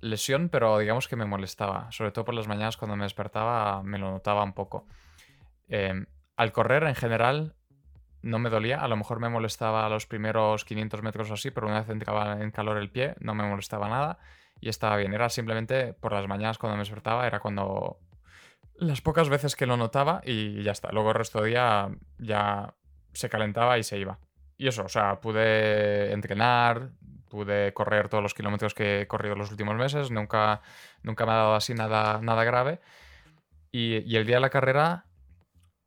[0.00, 1.92] lesión, pero digamos que me molestaba.
[1.92, 4.88] Sobre todo por las mañanas cuando me despertaba me lo notaba un poco.
[5.68, 6.06] Em,
[6.36, 7.54] al correr en general
[8.22, 8.80] no me dolía.
[8.80, 12.40] A lo mejor me molestaba los primeros 500 metros o así, pero una vez entraba
[12.40, 14.18] en calor el pie, no me molestaba nada
[14.60, 15.14] y estaba bien.
[15.14, 17.98] Era simplemente por las mañanas cuando me despertaba, era cuando
[18.74, 20.90] las pocas veces que lo notaba y ya está.
[20.92, 22.74] Luego el resto del día ya
[23.12, 24.18] se calentaba y se iba.
[24.56, 26.90] Y eso, o sea, pude entrenar,
[27.28, 30.60] pude correr todos los kilómetros que he corrido los últimos meses, nunca,
[31.02, 32.80] nunca me ha dado así nada, nada grave.
[33.72, 35.06] Y, y el día de la carrera,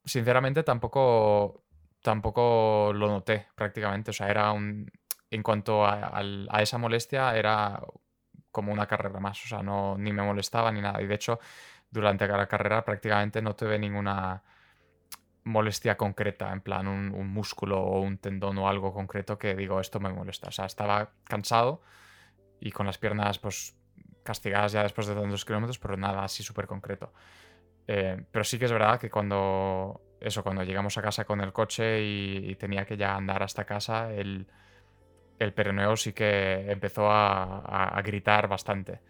[0.06, 1.63] sinceramente, tampoco,
[2.04, 4.12] tampoco lo noté prácticamente.
[4.12, 4.92] O sea, era un.
[5.32, 7.82] En cuanto a, a, esa molestia, era
[8.52, 9.44] como una carrera más.
[9.46, 11.02] O sea, no, ni me molestaba ni nada.
[11.02, 11.40] Y de hecho,
[11.90, 14.44] durante la carrera prácticamente no tuve ninguna
[15.46, 20.00] molestia concreta, en plan un, músculo o un tendón o algo concreto que digo, esto
[20.00, 20.50] me molesta.
[20.50, 21.82] O sea, estaba cansado
[22.60, 23.76] y con las piernas pues
[24.24, 27.12] castigadas ya después de tantos kilómetros, pero nada así súper concreto.
[27.88, 31.52] Eh, pero sí que es verdad que cuando eso, cuando llegamos a casa con el
[31.52, 34.48] coche y, tenía que ya andar hasta casa, el,
[35.38, 39.02] el peroneo sí que empezó a, gritar bastante,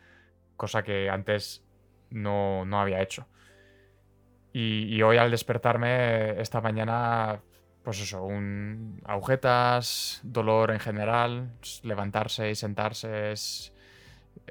[0.58, 1.64] cosa que antes
[2.10, 3.28] no, había hecho.
[4.52, 7.40] Y, hoy al despertarme esta mañana,
[7.84, 11.52] pues eso, un, agujetas, dolor en general,
[11.84, 13.34] levantarse y sentarse,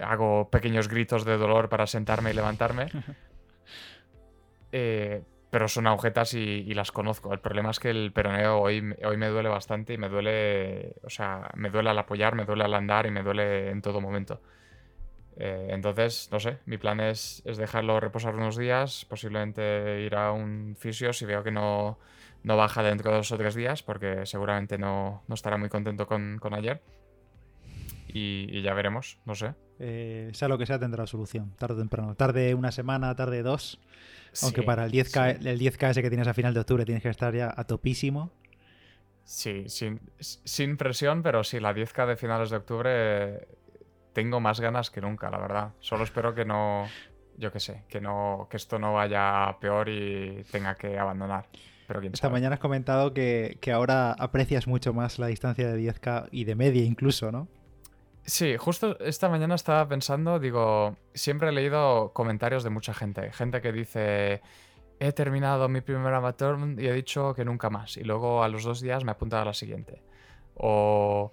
[0.01, 2.87] hago pequeños gritos de dolor para sentarme y levantarme.
[4.75, 5.23] Eh,
[5.53, 7.31] pero son agujetas y, las conozco.
[7.35, 11.11] El problema es que el peroneo hoy, hoy me duele bastante y me duele, o
[11.11, 14.41] sea, me duele al apoyar, me duele al andar y me duele en todo momento.
[15.37, 20.75] Eh, entonces, no sé, mi plan es, dejarlo reposar unos días, posiblemente ir a un
[20.79, 21.99] fisio si veo que no,
[22.45, 26.81] baja dentro de dos o tres días, porque seguramente no, estará muy contento con, ayer.
[28.13, 29.55] Y, ya veremos, no sé.
[29.79, 32.15] Eh, sea lo que sea, tendrá solución, tarde o temprano.
[32.15, 33.81] Tarde una semana, tarde dos.
[34.43, 37.09] Aunque para el 10K, el 10K ese que tienes a final de octubre tienes que
[37.09, 38.33] estar ya a topísimo.
[39.25, 43.49] Sí, sin, sin presión, pero sí, la 10K de finales de octubre
[44.13, 45.73] tengo más ganas que nunca, la verdad.
[45.81, 46.87] Solo espero que no,
[47.39, 51.49] yo qué sé, que no, que esto no vaya peor y tenga que abandonar.
[51.87, 56.29] Pero Esta mañana has comentado que, que, ahora aprecias mucho más la distancia de 10K
[56.31, 57.49] y de media incluso, ¿no?
[58.25, 63.61] Sí, justo esta mañana estaba pensando, digo, siempre he leído comentarios de mucha gente, gente
[63.61, 64.43] que dice,
[65.01, 68.63] he terminado mi primer amateur y he dicho que nunca más, y luego a los
[68.63, 70.03] dos días me he apuntado a la siguiente.
[70.55, 71.33] O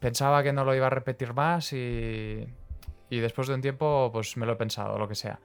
[0.00, 2.44] pensaba que no lo iba a repetir más y,
[3.08, 5.38] y después de un tiempo pues me lo he pensado, lo que sea.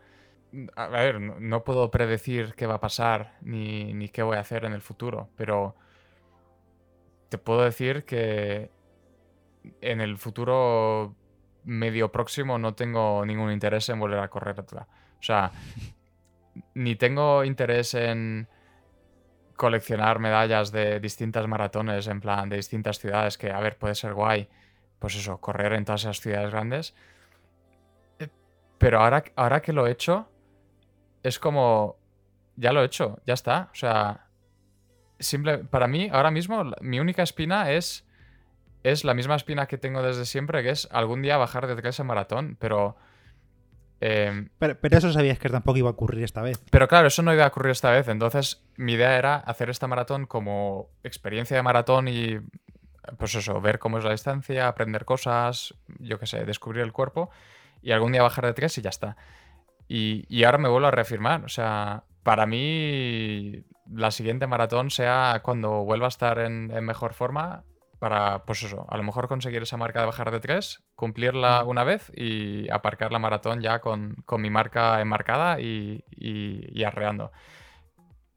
[0.76, 4.66] A ver, no, puedo predecir qué va a pasar ni, ni qué voy a hacer
[4.66, 5.76] en el futuro, pero
[7.30, 8.72] te puedo decir que
[9.82, 11.16] en el futuro
[11.66, 14.88] medio próximo no tengo ningún interés en volver a correr otra.
[15.20, 15.51] O sea,
[16.74, 18.47] ni tengo interés en
[19.55, 24.13] coleccionar medallas de distintas maratones, en plan, de distintas ciudades, que, a ver, puede ser
[24.13, 24.47] guay,
[24.99, 26.93] pues eso, correr en todas esas ciudades grandes.
[28.20, 28.28] Eh,
[28.78, 30.30] pero ahora, ahora que lo he hecho,
[31.24, 31.97] es como,
[32.55, 33.70] ya lo he hecho, ya está.
[33.72, 34.28] O sea,
[35.20, 38.05] simple, para mí, ahora mismo, mi única espina es
[38.86, 42.04] es la misma espina que tengo desde siempre, que es algún día bajar de ese
[42.04, 42.96] maratón, pero,
[44.00, 44.80] em, pero...
[44.80, 46.64] pero, eso sabías que tampoco iba a ocurrir esta vez.
[46.70, 48.08] Pero claro, eso no iba a ocurrir esta vez.
[48.08, 52.40] Entonces, mi idea era hacer esta maratón como experiencia de maratón y,
[53.18, 57.32] pues eso, ver cómo es la distancia, aprender cosas, yo qué sé, descubrir el cuerpo
[57.82, 59.18] y algún día bajar de tres y ya está.
[59.88, 61.44] Y, ahora me vuelvo a reafirmar.
[61.44, 67.64] O sea, para mí, la siguiente maratón sea cuando vuelva a estar en mejor forma
[68.00, 71.84] para, pues eso, a lo mejor conseguir esa marca de bajar de 3, cumplirla una
[71.84, 77.32] vez y aparcar la maratón ya con, mi marca enmarcada y, y, arreando.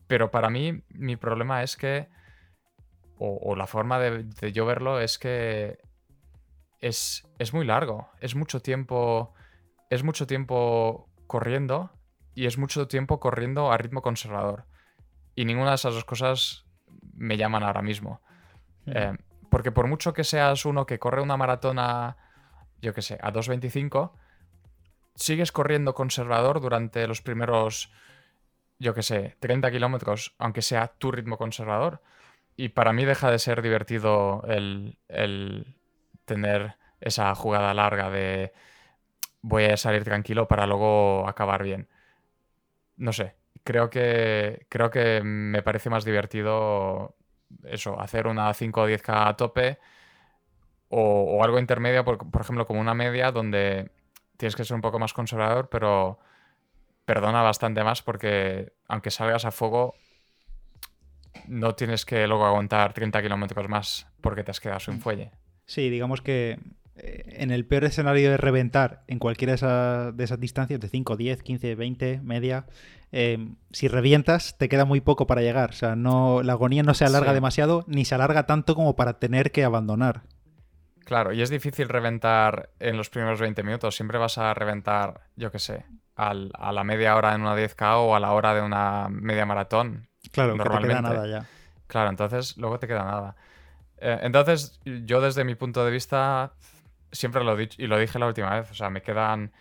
[0.06, 2.08] Pero para mí, mi problema es que,
[3.18, 5.78] o, la forma de, yo verlo es que
[6.80, 9.34] es, es muy largo, es mucho tiempo,
[9.90, 11.90] es mucho tiempo corriendo
[12.34, 14.66] y es mucho tiempo corriendo a ritmo conservador.
[15.34, 16.64] Y ninguna de esas dos cosas
[17.14, 18.20] me llaman ahora mismo.
[18.86, 19.12] Eh,
[19.50, 22.16] porque por mucho que seas uno que corre una maratona,
[22.80, 24.12] yo qué sé, a 2.25,
[25.14, 27.92] sigues corriendo conservador durante los primeros,
[28.78, 32.02] yo qué sé, 30 kilómetros, aunque sea tu ritmo conservador.
[32.56, 34.96] Y para mí deja de ser divertido el,
[36.24, 38.52] tener esa jugada larga de
[39.40, 41.88] voy a salir tranquilo para luego acabar bien.
[42.96, 47.16] No sé, creo que, creo que me parece más divertido
[47.64, 49.78] eso, hacer una 5 o 10K a tope
[50.90, 53.90] o, algo intermedio, por, ejemplo, como una media donde
[54.36, 56.18] tienes que ser un poco más conservador, pero
[57.04, 59.94] perdona bastante más porque aunque salgas a fuego,
[61.46, 65.30] no tienes que luego aguantar 30 kilómetros más porque te has quedado sin fuelle.
[65.66, 66.58] Sí, digamos que
[66.96, 71.42] eh, en el peor escenario de reventar en cualquiera de esas, distancias, de 5, 10,
[71.42, 72.66] 15, 20, media,
[73.12, 75.70] em, si revientas te queda muy poco para llegar.
[75.70, 79.18] O sea, no, la agonía no se alarga demasiado ni se alarga tanto como para
[79.18, 80.22] tener que abandonar.
[81.04, 83.96] Claro, y es difícil reventar en los primeros 20 minutos.
[83.96, 85.86] Siempre vas a reventar, yo qué sé,
[86.16, 90.08] a la media hora en una 10K o a la hora de una media maratón.
[90.32, 90.88] Claro, normalmente.
[90.94, 91.46] no te queda nada ya.
[91.86, 93.36] Claro, entonces luego te queda nada.
[93.98, 96.52] Eh, entonces, yo desde mi punto de vista,
[97.10, 99.52] siempre lo he dicho, y lo dije la última vez, o sea, me quedan.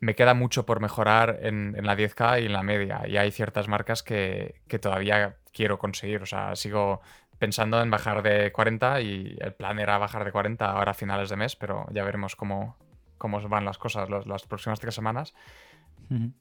[0.00, 3.02] Me queda mucho por mejorar en, la 10K y en la media.
[3.06, 6.22] Y hay ciertas marcas que, todavía quiero conseguir.
[6.22, 7.00] O sea, sigo
[7.38, 11.30] pensando en bajar de 40 y el plan era bajar de 40 ahora a finales
[11.30, 12.76] de mes, pero ya veremos cómo,
[13.16, 15.34] cómo van las cosas las próximas tres semanas.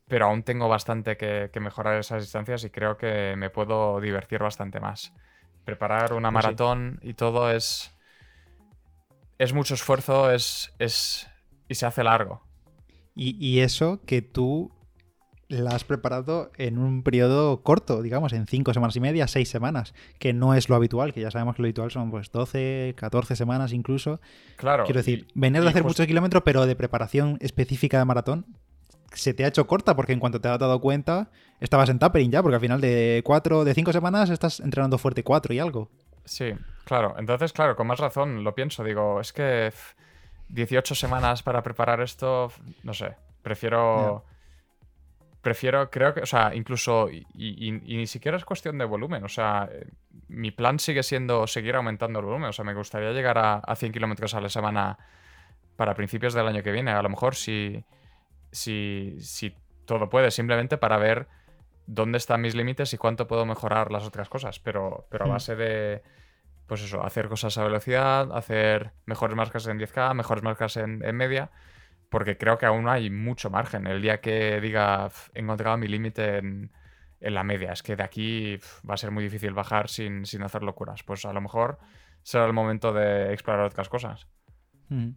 [0.07, 4.79] Pero aún tengo bastante que, mejorar esas distancias y creo que me puedo divertir bastante
[4.79, 5.13] más.
[5.65, 7.93] Preparar una pues maratón y todo es.
[9.37, 10.73] Es mucho esfuerzo, es.
[10.79, 11.29] es
[11.67, 12.46] y se hace largo.
[13.19, 14.71] Y, eso que tú
[15.49, 19.93] la has preparado en un periodo corto, digamos, en cinco semanas y media, seis semanas,
[20.19, 23.35] que no es lo habitual, que ya sabemos que lo habitual son pues 12, 14
[23.35, 24.19] semanas incluso.
[24.57, 24.83] Claro.
[24.83, 28.45] Quiero decir, venir de hacer muchos kilómetros, pero de preparación específica de maratón,
[29.13, 32.31] se te ha hecho corta porque en cuanto te has dado cuenta estabas en tapering
[32.31, 35.89] ya, porque al final de cuatro, de cinco semanas estás entrenando fuerte cuatro y algo.
[36.25, 36.51] Sí,
[36.83, 37.15] claro.
[37.17, 38.83] Entonces, claro, con más razón lo pienso.
[38.83, 39.71] Digo, es que
[40.49, 42.51] 18 semanas para preparar esto,
[42.83, 44.25] no sé, prefiero...
[45.39, 49.69] Prefiero, creo que, o sea, incluso, y, ni siquiera es cuestión de volumen, o sea,
[50.27, 53.75] mi plan sigue siendo seguir aumentando el volumen, o sea, me gustaría llegar a, a
[53.77, 54.97] 100 kilómetros a la semana
[55.77, 57.85] para principios del año que viene, a lo mejor si,
[58.51, 61.27] si, si todo puede, simplemente para ver
[61.85, 65.31] dónde están mis límites y cuánto puedo mejorar las otras cosas, pero, pero a hmm.
[65.31, 66.03] base de,
[66.67, 71.49] pues eso, hacer cosas a velocidad, hacer mejores marcas en 10K, mejores marcas en, media,
[72.09, 73.87] porque creo que aún hay mucho margen.
[73.87, 76.71] El día que diga, he encontrado mi límite en,
[77.19, 81.03] la media, es que de aquí va a ser muy difícil bajar sin, hacer locuras.
[81.03, 81.79] Pues a lo mejor
[82.21, 84.27] será el momento de explorar otras cosas.
[84.89, 85.11] Hmm.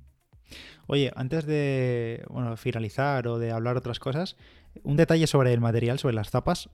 [0.87, 2.25] Oye, antes de
[2.57, 4.37] finalizar o de hablar otras cosas,
[4.83, 6.71] un detalle sobre el material, sobre las tapas.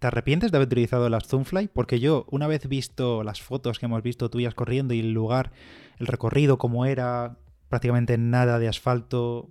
[0.00, 1.68] ¿Te arrepientes de haber utilizado las Zoomfly?
[1.68, 5.52] Porque yo, una vez visto las fotos que hemos visto tuyas corriendo y el lugar,
[5.98, 7.36] el recorrido, como era,
[7.68, 9.50] prácticamente nada de asfalto,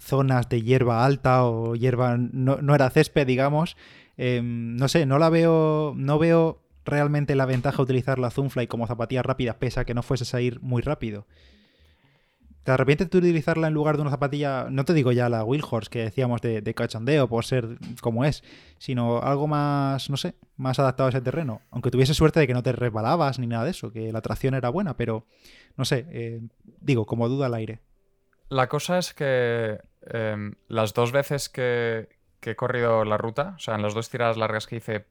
[0.00, 3.76] zonas de hierba alta o hierba, no, era césped, digamos.
[4.16, 8.66] Em, no sé, no la veo, no veo realmente la ventaja de utilizar la Zoomfly
[8.66, 11.24] como zapatilla rápida, pese a que no fueses a ir muy rápido.
[12.64, 15.90] ¿Te arrepientes de utilizarla en lugar de una zapatilla, no te digo ya la Wilhorse
[15.90, 18.42] que decíamos de, de cachondeo por ser como es,
[18.78, 21.60] sino algo más, no sé, más adaptado a ese terreno?
[21.70, 24.54] Aunque tuviese suerte de que no te resbalabas ni nada de eso, que la tracción
[24.54, 25.26] era buena, pero
[25.76, 26.40] no sé, eh,
[26.80, 27.80] digo, como duda al aire.
[28.48, 32.08] La cosa es que em, las dos veces que,
[32.40, 35.04] que he corrido la ruta, o sea, en las dos tiradas largas que hice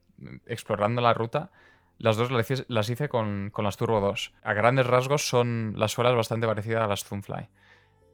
[0.46, 1.52] explorando la ruta,
[1.98, 4.32] las dos las hice con, las Turbo 2.
[4.42, 7.48] A grandes rasgos son las suelas bastante parecidas a las Zoomfly.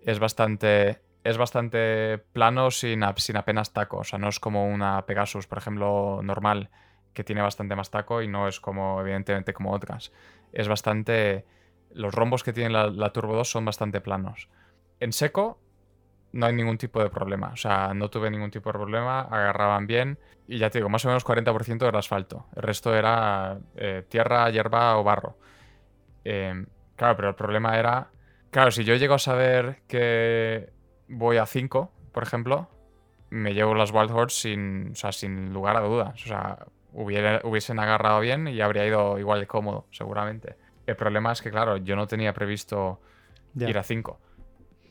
[0.04, 3.98] Es bastante, es bastante plano sin, sin apenas taco.
[3.98, 6.70] O sea, no es como una Pegasus, por ejemplo, normal,
[7.14, 10.12] que tiene bastante más taco y no es como, evidentemente, como otras.
[10.52, 11.44] Es bastante...
[11.92, 14.48] Los rombos que tiene la, la Turbo 2 son bastante planos.
[15.00, 15.58] En seco
[16.32, 17.50] no hay ningún tipo de problema.
[17.52, 20.18] O sea, no tuve ningún tipo de problema, agarraban bien.
[20.46, 22.46] Y ya te digo, más o menos 40% era asfalto.
[22.56, 25.36] El resto era eh, tierra, hierba o barro.
[26.24, 26.66] Em,
[26.96, 28.10] claro, pero el problema era.
[28.50, 30.72] Claro, si yo llego a saber que
[31.08, 32.68] voy a 5, por ejemplo,
[33.30, 36.22] me llevo las Wild Horse sin, sin lugar a dudas.
[36.24, 40.56] O sea, hubiesen agarrado bien y habría ido igual de cómodo, seguramente.
[40.86, 43.00] El problema es que, claro, yo no tenía previsto
[43.56, 44.18] ir a 5.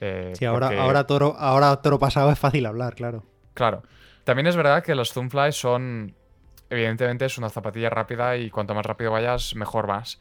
[0.02, 3.24] Eh, sí, ahora, ahora, toro, ahora toro pasado es fácil hablar, claro.
[3.54, 3.84] Claro.
[4.24, 6.16] También es verdad que los Zoomfly son.
[6.70, 10.20] Evidentemente es una zapatilla rápida y cuanto más rápido vayas, mejor vas.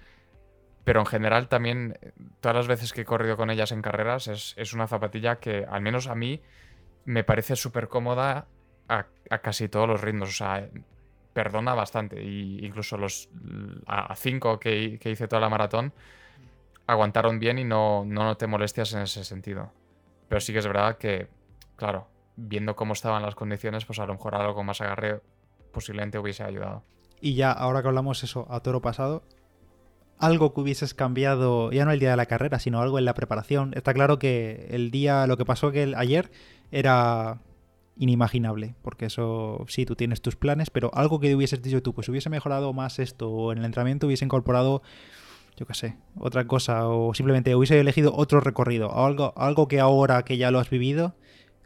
[0.84, 1.98] Pero en general también,
[2.40, 5.82] todas las veces que he corrido con ellas en carreras, es, una zapatilla que, al
[5.82, 6.40] menos a mí,
[7.04, 8.46] me parece súper cómoda
[8.88, 9.06] a,
[9.42, 10.30] casi todos los ritmos.
[10.30, 10.66] O sea,
[11.34, 12.22] perdona bastante.
[12.22, 13.28] Y incluso los
[13.86, 15.92] a 5 que, que hice toda la maratón,
[16.88, 19.70] aguantaron bien y no, no noté molestias en ese sentido.
[20.28, 21.28] Pero sí que es verdad que,
[21.76, 25.20] claro, viendo cómo estaban las condiciones, pues a lo mejor algo más agarre
[25.70, 26.82] posiblemente hubiese ayudado.
[27.20, 29.22] Y ya, ahora que hablamos eso a toro pasado,
[30.18, 33.14] algo que hubieses cambiado, ya no el día de la carrera, sino algo en la
[33.14, 33.74] preparación.
[33.74, 36.30] Está claro que el día, lo que pasó que ayer
[36.70, 37.38] era
[37.98, 42.08] inimaginable, porque eso sí, tú tienes tus planes, pero algo que hubieses dicho tú, pues
[42.08, 44.82] hubiese mejorado más esto, o en el entrenamiento hubiese incorporado,
[45.58, 50.22] yo qué sé, otra cosa, o simplemente hubiese elegido otro recorrido, algo, algo que ahora
[50.22, 51.16] que ya lo has vivido,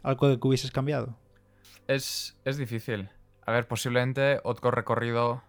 [0.01, 1.15] algo que hubieses cambiado.
[1.87, 3.09] Es, es difícil.
[3.45, 5.43] A ver, posiblemente otro recorrido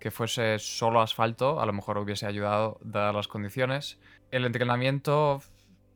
[0.00, 4.00] que fuese solo asfalto, a lo mejor hubiese ayudado dadas las condiciones.
[4.32, 5.40] El entrenamiento,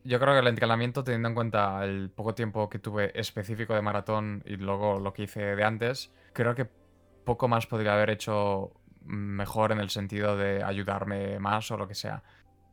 [0.05, 3.82] yo creo que el entrenamiento, teniendo en cuenta el poco tiempo que tuve específico de
[3.82, 6.68] maratón y luego lo que hice de antes, creo que
[7.24, 8.72] poco más podría haber hecho
[9.05, 12.22] mejor en el sentido de ayudarme más o lo que sea.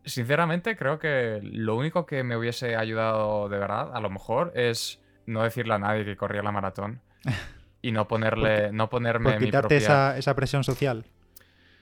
[0.05, 5.01] Sinceramente, creo que lo único que me hubiese ayudado de verdad, a lo mejor, es
[5.25, 7.01] no decirle a nadie que corría la maratón
[7.81, 11.05] y no ponerle, no ponerme por quitarte esa, esa presión social.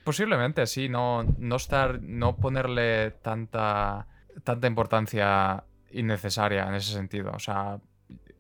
[0.03, 4.07] Posiblemente, sí, no, no estar, no ponerle tanta,
[4.43, 7.31] tanta importancia innecesaria en ese sentido.
[7.31, 7.79] O sea,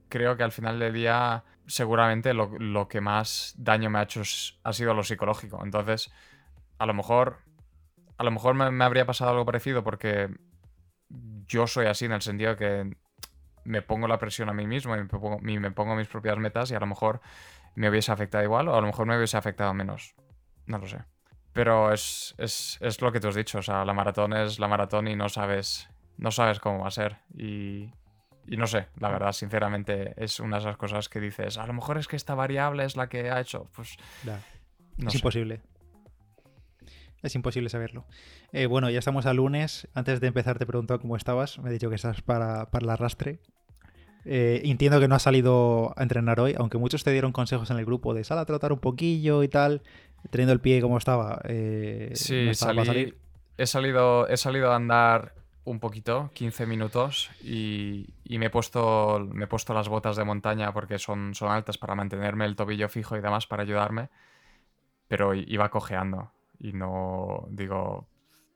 [0.09, 4.21] creo que al final del día seguramente lo, que más daño me ha hecho
[4.63, 5.63] ha sido lo psicológico.
[5.63, 6.11] Entonces,
[6.77, 7.39] a lo mejor,
[8.17, 10.29] a lo mejor me, habría pasado algo parecido porque
[11.47, 12.97] yo soy así en el sentido de que
[13.63, 15.39] me pongo la presión a mí mismo y me pongo,
[15.73, 17.21] pongo mis propias metas y a lo mejor
[17.75, 20.15] me hubiese afectado igual o a lo mejor me hubiese afectado menos.
[20.67, 20.99] No lo sé.
[21.53, 22.35] Pero es,
[22.99, 25.89] lo que tú has dicho, o sea, la maratón es la maratón y no sabes,
[26.17, 27.17] no sabes cómo va a ser.
[27.33, 27.91] Y,
[28.47, 31.97] no sé, la verdad, sinceramente, es una de esas cosas que dices, a lo mejor
[31.97, 33.67] es que esta variable es la que ha hecho.
[33.75, 33.97] Pues
[34.97, 35.61] es imposible.
[37.21, 38.05] Es imposible saberlo.
[38.51, 39.87] Eh, bueno, ya estamos a lunes.
[39.95, 41.57] Antes de empezar te pregunto cómo estabas.
[41.57, 43.39] Me he dicho que estás para, para el arrastre.
[44.25, 47.77] Eh, entiendo que no has salido a entrenar hoy, aunque muchos te dieron consejos en
[47.77, 49.81] el grupo de sal a trotar un poquillo y tal
[50.29, 51.41] teniendo el pie como estaba.
[51.45, 53.13] Eh, sí, salí,
[53.57, 55.33] He, salido, he salido a andar
[55.65, 60.71] un poquito, 15 minutos, y, me, he puesto, me he puesto las botas de montaña
[60.73, 64.09] porque son, son altas para mantenerme el tobillo fijo y demás para ayudarme,
[65.07, 68.07] pero iba cojeando y no, digo,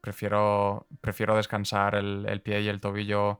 [0.02, 3.40] prefiero, prefiero descansar el, el pie y el tobillo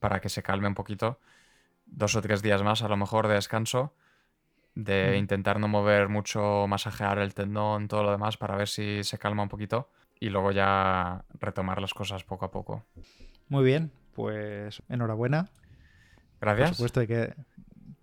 [0.00, 1.20] para que se calme un poquito.
[1.86, 3.94] Dos o tres días más a lo mejor de descanso
[4.74, 9.18] de intentar no mover mucho, masajear el tendón, todo lo demás para ver si se
[9.18, 9.88] calma un poquito
[10.20, 12.84] y luego ya retomar las cosas poco a poco.
[13.48, 15.50] Muy bien, pues enhorabuena.
[16.40, 16.70] Gracias.
[16.70, 17.34] Por supuesto que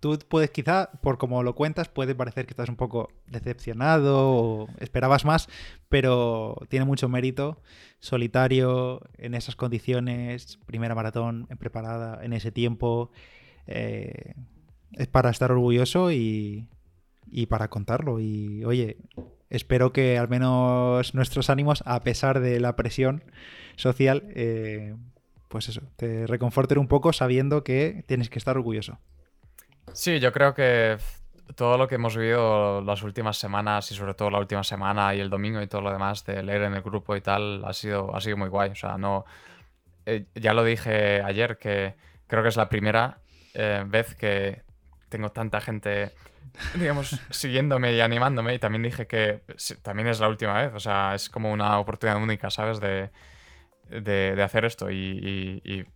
[0.02, 4.68] tú puedes quizá, por como lo cuentas, puede parecer que estás un poco decepcionado o
[4.80, 5.48] esperabas más,
[5.88, 7.62] pero tiene mucho mérito.
[8.00, 13.12] Solitario, en esas condiciones, primera maratón preparada, en ese tiempo.
[13.68, 14.34] Eh,
[14.92, 16.68] es para estar orgulloso y,
[17.48, 18.18] para contarlo.
[18.18, 18.96] Y oye,
[19.52, 23.22] espero que al menos nuestros ánimos, a pesar de la presión
[23.76, 24.96] social, eh,
[25.48, 28.98] pues eso, te reconforten un poco sabiendo que tienes que estar orgulloso.
[29.92, 30.96] Sí, yo creo que
[31.54, 35.20] todo lo que hemos vivido las últimas semanas y sobre todo la última semana y
[35.20, 38.16] el domingo y todo lo demás de leer en el grupo y tal ha sido,
[38.16, 38.70] ha sido muy guay.
[38.70, 39.26] O sea, no.
[40.06, 41.94] Eh, ya lo dije ayer que
[42.26, 43.18] creo que es la primera
[43.52, 44.62] eh, vez que
[45.10, 46.12] tengo tanta gente,
[46.74, 48.54] digamos, siguiéndome y animándome.
[48.54, 49.42] Y también dije que
[49.82, 50.72] también es la última vez.
[50.74, 52.80] O sea, es como una oportunidad única, ¿sabes?
[52.80, 53.10] De,
[53.88, 54.90] de, hacer esto.
[54.90, 55.86] Y,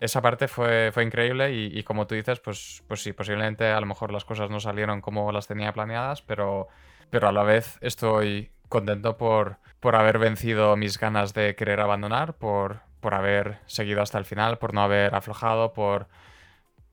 [0.00, 1.52] esa parte fue, fue increíble.
[1.52, 5.00] Y, como tú dices, pues, pues sí, posiblemente a lo mejor las cosas no salieron
[5.00, 6.68] como las tenía planeadas, pero,
[7.10, 12.34] pero a la vez estoy contento por, por haber vencido mis ganas de querer abandonar,
[12.34, 16.08] por, por haber seguido hasta el final, por no haber aflojado, por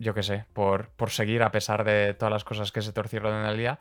[0.02, 3.34] yo qué sé, por, por seguir a pesar de todas las cosas que se torcieron
[3.34, 3.80] en el día.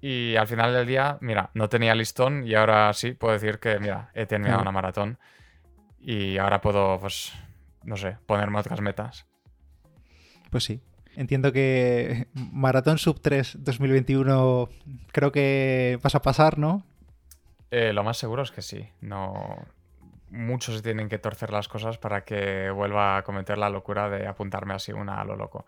[0.00, 3.78] Y al final del día, mira, no tenía listón y ahora sí puedo decir que,
[3.78, 5.18] mira, he terminado una maratón
[6.00, 7.32] y ahora puedo, pues,
[7.84, 9.26] no sé, ponerme otras metas.
[10.50, 10.80] Pues sí.
[11.16, 14.68] Entiendo que Maratón Sub 3 2021
[15.12, 16.84] creo que vas a pasar, ¿no?
[17.70, 18.88] Eh, lo más seguro es que sí.
[19.00, 19.58] No,
[20.30, 24.26] muchos se tienen que torcer las cosas para que vuelva a cometer la locura de
[24.26, 25.66] apuntarme así una a lo loco.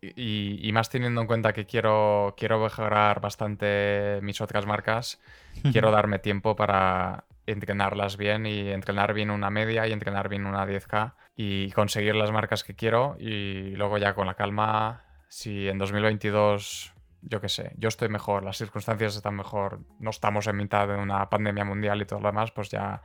[0.00, 5.20] Y, más teniendo en cuenta que quiero, quiero mejorar bastante mis otras marcas,
[5.72, 10.66] quiero darme tiempo para entrenarlas bien y entrenar bien una media y entrenar bien una
[10.66, 15.78] 10K y conseguir las marcas que quiero y luego ya con la calma, si en
[15.78, 16.92] 2022,
[17.22, 20.96] yo qué sé, yo estoy mejor, las circunstancias están mejor, no estamos en mitad de
[20.96, 23.02] una pandemia mundial y todo lo demás, pues ya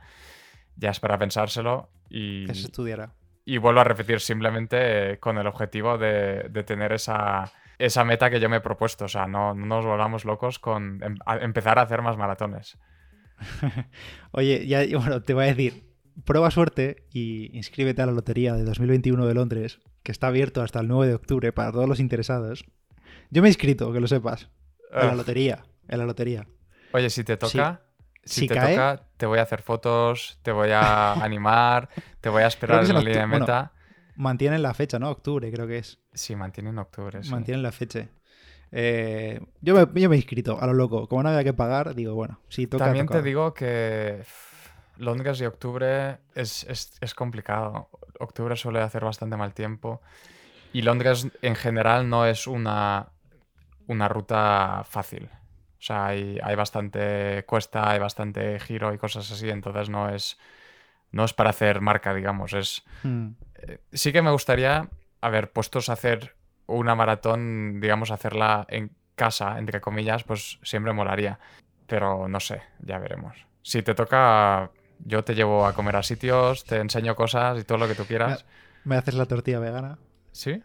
[0.78, 2.46] ya es para pensárselo y...
[2.46, 3.14] se estudiará.
[3.44, 8.40] Y vuelvo a repetir simplemente eh, con el objetivo de, tener esa, esa, meta que
[8.40, 9.06] yo me he propuesto.
[9.06, 12.78] O sea, no, nos volvamos locos con em, empezar a hacer más maratones.
[14.32, 15.88] Oye, ya bueno, te voy a decir,
[16.24, 20.80] prueba suerte y inscríbete a la lotería de 2021 de Londres, que está abierto hasta
[20.80, 22.66] el 9 de octubre para todos los interesados.
[23.30, 24.50] Yo me he inscrito, que lo sepas.
[24.92, 25.64] En la lotería.
[25.88, 26.46] En la lotería.
[26.92, 27.82] Oye, si te toca,
[28.28, 31.88] si, te toca, te voy a hacer fotos, te voy a animar,
[32.20, 33.72] te voy a esperar en la línea de meta.
[34.16, 35.10] mantienen la fecha, ¿no?
[35.10, 35.98] Octubre, creo que es.
[36.12, 37.22] Sí, mantienen octubre.
[37.22, 37.30] Sí.
[37.30, 38.08] Mantienen la fecha.
[38.70, 41.08] Eh, yo, me, yo, me, he inscrito a lo loco.
[41.08, 42.84] Como no había que pagar, digo, bueno, si toca.
[42.84, 44.22] También te digo que
[44.98, 46.64] Londres y octubre es,
[47.00, 47.88] es, complicado.
[48.18, 50.02] Octubre suele hacer bastante mal tiempo.
[50.72, 53.08] Y Londres en general no es una,
[53.86, 55.30] una ruta fácil.
[55.78, 60.36] O sea, hay, hay, bastante cuesta, hay bastante giro y cosas así, entonces no es,
[61.12, 62.52] no es para hacer marca, digamos.
[62.52, 63.28] Es, hmm.
[63.54, 64.88] eh, sí que me gustaría
[65.20, 66.34] haber puestos a hacer
[66.66, 71.38] una maratón, digamos, hacerla en casa, entre comillas, pues siempre molaría.
[71.86, 73.36] Pero no sé, ya veremos.
[73.62, 74.70] Si te toca,
[75.04, 78.04] yo te llevo a comer a sitios, te enseño cosas y todo lo que tú
[78.04, 78.44] quieras.
[78.84, 79.98] ¿Me haces la tortilla vegana?
[80.32, 80.62] ¿Sí?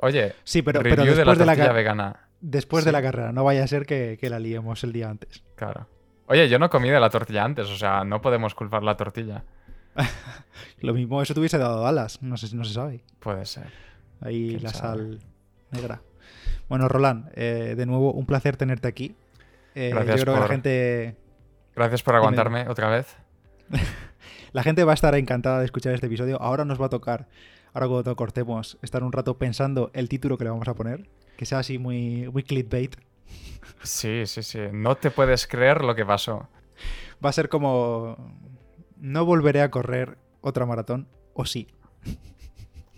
[0.00, 2.27] Oye, sí, pero, pero después de la tortilla vegana.
[2.40, 5.42] Después de la carrera, no vaya a ser que, la liemos el día antes.
[5.56, 5.88] Claro.
[6.26, 9.44] Oye, yo no comí de la tortilla antes, o sea, no podemos culpar la tortilla.
[10.80, 13.02] Lo mismo, eso te hubiese dado alas, no, sé, no se sabe.
[13.18, 13.72] Puede ser.
[14.20, 15.18] Ahí la sal
[15.70, 16.02] negra.
[16.68, 19.16] Bueno, Roland, eh, de nuevo, un placer tenerte aquí.
[19.74, 20.42] Eh, Gracias yo creo por...
[20.42, 21.16] que la gente.
[21.74, 23.16] Gracias por aguantarme otra vez.
[24.52, 26.40] la gente va a estar encantada de escuchar este episodio.
[26.40, 27.28] Ahora nos va a tocar,
[27.72, 31.08] ahora cuando cortemos, estar un rato pensando el título que le vamos a poner
[31.38, 32.96] que sea así muy, muy clickbait.
[33.84, 34.58] Sí, sí, sí.
[34.72, 36.48] No te puedes creer lo que pasó.
[37.24, 38.16] Va a ser como.
[38.96, 41.68] No volveré a correr otra maratón, o sí.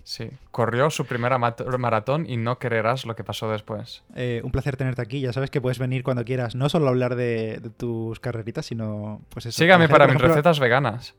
[0.05, 4.05] Sí, corrió su primera maratón y no creerás lo que pasó después.
[4.17, 5.21] Eh, un placer tenerte aquí.
[5.21, 9.45] Ya sabes que puedes venir cuando quieras, no solo hablar de, tus carreritas, sino pues
[9.45, 9.59] eso.
[9.59, 11.15] Sígame para mis recetas veganas.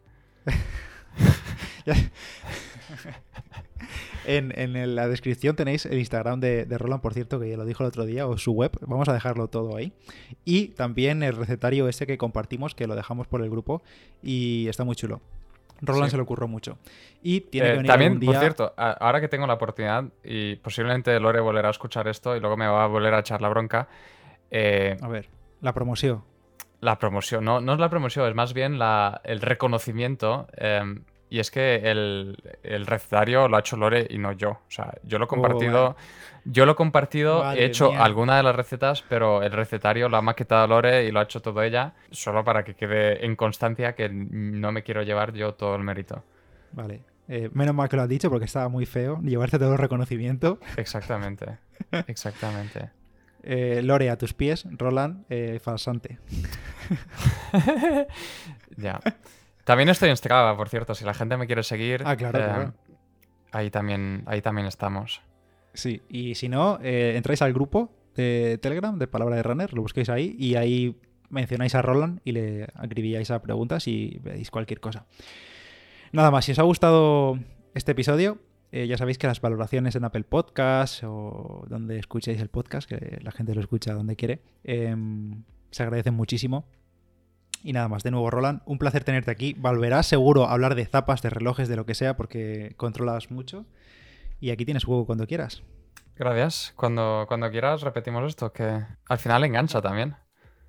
[4.26, 7.88] En, la descripción tenéis el Instagram de, Roland, por cierto, que ya lo dijo el
[7.88, 8.72] otro día, o su web.
[8.82, 9.94] Vamos a dejarlo todo ahí.
[10.46, 13.82] Y también el recetario ese que compartimos, que lo dejamos por el grupo
[14.22, 15.22] y está muy chulo.
[15.82, 16.78] Roland se le ocurrió mucho.
[17.24, 21.20] Y tiene que eh, venir También, por cierto, ahora que tengo la oportunidad, y posiblemente
[21.20, 23.88] Lore volverá a escuchar esto y luego me va a volver a echar la bronca.
[24.52, 25.30] Eh, a ver,
[25.62, 26.24] la promoción.
[26.82, 28.80] La promoción, no, no es la promoción, es más bien
[29.24, 30.48] el reconocimiento.
[30.58, 32.36] Em, y es que el,
[32.86, 34.50] recetario lo ha hecho Lore y no yo.
[34.50, 35.96] O sea, yo lo he compartido.
[36.44, 40.22] yo lo he compartido, he hecho alguna de las recetas, pero el recetario lo ha
[40.22, 44.10] maquetado Lore y lo ha hecho todo ella, solo para que quede en constancia que
[44.10, 46.22] no me quiero llevar yo todo el mérito.
[46.74, 47.02] Vale.
[47.30, 50.60] Eh, menos mal que lo has dicho porque estaba muy feo llevarte todo el reconocimiento.
[50.76, 51.60] Exactamente.
[52.08, 52.90] Exactamente.
[53.44, 56.20] Eh, Lore, a tus pies, Roland, eh, falsante.
[58.78, 59.00] ya.
[59.64, 60.96] También estoy en Strava, por cierto.
[60.96, 62.72] Si la gente me quiere seguir, ah, claro, eh,
[63.52, 65.22] Ahí, también, ahí también estamos.
[65.74, 69.82] Sí, y si no, eh, entráis al grupo de Telegram de Palabra de Runner, lo
[69.82, 70.98] busquéis ahí y ahí
[71.30, 75.06] mencionáis a Roland y le acribilláis a preguntas y veis cualquier cosa.
[76.12, 77.40] Nada más, si os ha gustado
[77.74, 78.40] este episodio,
[78.72, 83.20] eh, ya sabéis que las valoraciones en Apple Podcasts o donde escuchéis el podcast, que
[83.22, 86.66] la gente lo escucha donde quiere, em, se agradecen muchísimo
[87.64, 89.54] y nada más, de nuevo, Roland, un placer tenerte aquí.
[89.54, 93.66] Volverás seguro a hablar de zapas, de relojes, de lo que sea, porque controlas mucho.
[94.40, 95.64] Y aquí tienes juego cuando quieras.
[96.16, 96.74] Gracias.
[96.76, 100.16] Cuando, cuando quieras repetimos esto, que al final engancha también.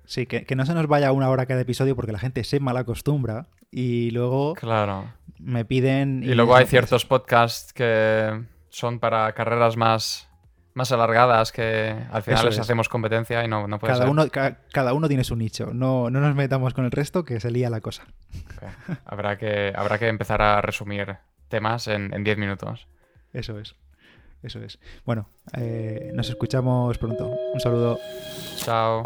[0.05, 2.75] Sí, que, no se nos vaya una hora cada episodio porque la gente se mal
[2.75, 5.13] acostumbra y luego claro.
[5.39, 6.23] me piden...
[6.23, 10.29] Y, y luego hay ciertos podcasts que son para carreras más
[10.73, 14.11] más alargadas que al final les hacemos competencia y no, no puede cada ser.
[14.11, 14.25] Uno,
[14.71, 15.71] cada uno tiene su nicho.
[15.73, 18.05] No, no nos metamos con el resto que se lía la cosa.
[19.05, 21.17] Habrá, que, habrá que empezar a resumir
[21.49, 22.87] temas en 10 minutos.
[23.33, 23.75] Eso es.
[24.43, 24.77] Eso es.
[25.05, 27.29] Bueno, eh, nos escuchamos pronto.
[27.53, 27.99] Un saludo.
[28.57, 29.01] Chao.